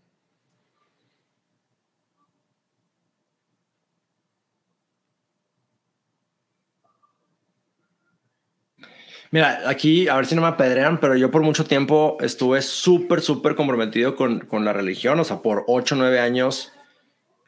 [9.34, 13.20] Mira, aquí, a ver si no me apedrean, pero yo por mucho tiempo estuve súper,
[13.20, 15.20] súper comprometido con, con, la religión.
[15.20, 16.72] O sea, por ocho, nueve años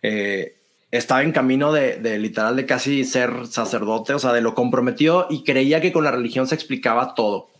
[0.02, 0.58] eh,
[0.90, 5.28] estaba en camino de, de, literal de casi ser sacerdote, o sea, de lo comprometido
[5.30, 7.52] y creía que con la religión se explicaba todo.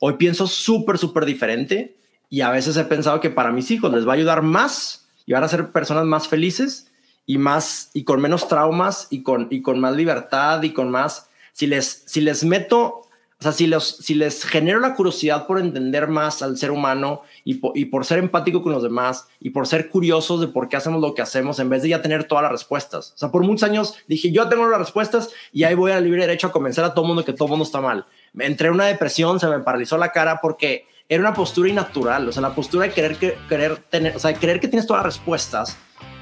[0.00, 1.98] Hoy pienso súper, súper diferente
[2.30, 5.34] y a veces he pensado que para mis hijos les va a ayudar más y
[5.34, 6.90] van a ser personas más felices
[7.26, 11.28] y más y con menos traumas y con, y con más libertad y con más.
[11.52, 13.02] Si les, si les meto
[13.38, 17.20] o sea, si, los, si les genero la curiosidad por entender más al ser humano
[17.44, 21.02] y por, ser empático con los demás y por ser curiosos de por qué hacemos
[21.02, 23.12] lo que hacemos en vez de ya tener todas las respuestas.
[23.14, 26.22] O sea, por muchos años dije, yo tengo las respuestas y ahí voy al libre
[26.22, 28.06] derecho a convencer a todo mundo que todo mundo está mal.
[28.32, 32.26] Me entré en una depresión, se me paralizó la cara porque era una postura innatural.
[32.26, 34.86] O sea, la postura de querer, que, querer tener, o sea, de creer que tienes
[34.86, 35.76] todas las respuestas,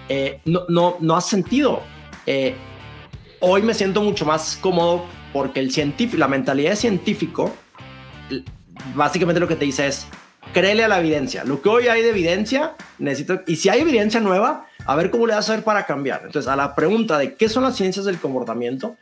[0.08, 1.80] eh, no, no, no has sentido.
[2.26, 2.56] Eh,
[3.38, 5.04] hoy me siento mucho más cómodo
[5.34, 7.52] porque el científico, la mentalidad de científico,
[8.94, 10.06] básicamente lo que te dice es,
[10.52, 11.42] créele a la evidencia.
[11.42, 15.26] Lo que hoy hay de evidencia, necesito, y si hay evidencia nueva, a ver cómo
[15.26, 16.22] le vas a hacer para cambiar.
[16.24, 18.96] Entonces, a la pregunta de qué son las ciencias del comportamiento,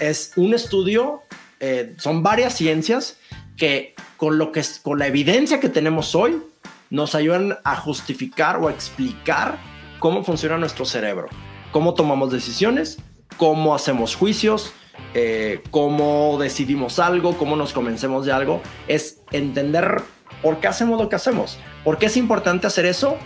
[0.00, 1.22] es un estudio,
[1.60, 3.18] eh, son varias ciencias
[3.56, 6.42] que con, lo que con la evidencia que tenemos hoy,
[6.90, 9.56] nos ayudan a justificar o a explicar
[10.00, 11.28] cómo funciona nuestro cerebro,
[11.70, 12.98] cómo tomamos decisiones,
[13.36, 14.72] cómo hacemos juicios,
[15.14, 18.60] eh, cómo decidimos algo, cómo nos convencemos de algo.
[18.88, 20.02] Es entender
[20.42, 21.58] por qué hacemos lo que hacemos.
[21.84, 23.16] ¿Por qué es importante hacer eso?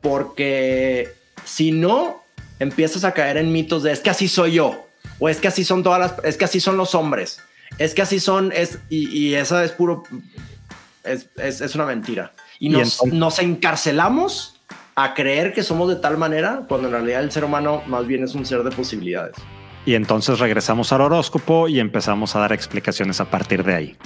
[0.00, 1.08] Porque
[1.44, 2.22] si no,
[2.58, 4.86] empiezas a caer en mitos de es que así soy yo,
[5.18, 7.40] o es que así son todas las, es que así son los hombres,
[7.78, 10.04] es que así son, es, y, y esa es puro,
[11.04, 12.32] es, es, es una mentira.
[12.58, 14.60] Y nos, nos encarcelamos
[14.94, 18.22] a creer que somos de tal manera cuando en realidad el ser humano más bien
[18.22, 19.36] es un ser de posibilidades.
[19.84, 23.96] Y entonces regresamos al horóscopo y empezamos a dar explicaciones a partir de ahí.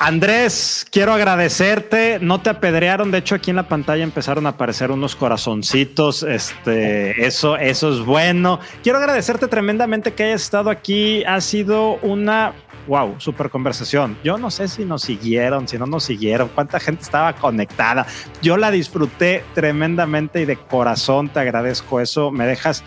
[0.00, 2.18] Andrés, quiero agradecerte.
[2.20, 3.10] No te apedrearon.
[3.10, 6.22] De hecho, aquí en la pantalla empezaron a aparecer unos corazoncitos.
[6.22, 8.60] Este, eso, eso es bueno.
[8.82, 11.24] Quiero agradecerte tremendamente que hayas estado aquí.
[11.24, 12.52] Ha sido una
[12.86, 14.16] wow, super conversación.
[14.24, 18.06] Yo no sé si nos siguieron, si no nos siguieron, cuánta gente estaba conectada.
[18.40, 22.30] Yo la disfruté tremendamente y de corazón te agradezco eso.
[22.30, 22.84] Me dejas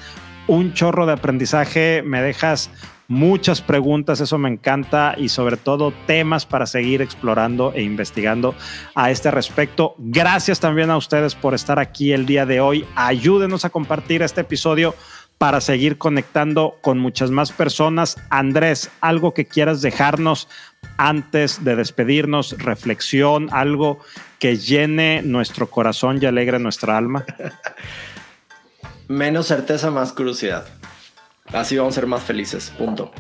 [0.52, 2.72] un chorro de aprendizaje, me dejas
[3.08, 8.54] muchas preguntas, eso me encanta y sobre todo temas para seguir explorando e investigando
[8.94, 9.96] a este respecto.
[9.98, 12.86] Gracias también a ustedes por estar aquí el día de hoy.
[12.98, 14.94] Ayúdenos a compartir este episodio
[15.38, 18.18] para seguir conectando con muchas más personas.
[18.30, 20.50] Andrés, algo que quieras dejarnos
[20.98, 24.00] antes de despedirnos, reflexión, algo
[24.38, 27.24] que llene nuestro corazón y alegre nuestra alma.
[29.12, 30.64] Menos certeza, más curiosidad.
[31.52, 32.72] Así vamos a ser más felices.
[32.78, 33.12] Punto.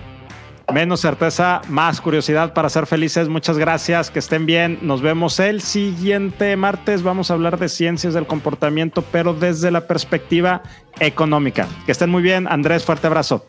[0.73, 3.27] Menos certeza, más curiosidad para ser felices.
[3.27, 4.79] Muchas gracias, que estén bien.
[4.81, 7.03] Nos vemos el siguiente martes.
[7.03, 10.63] Vamos a hablar de ciencias del comportamiento, pero desde la perspectiva
[11.01, 11.67] económica.
[11.85, 12.47] Que estén muy bien.
[12.47, 13.45] Andrés, fuerte abrazo.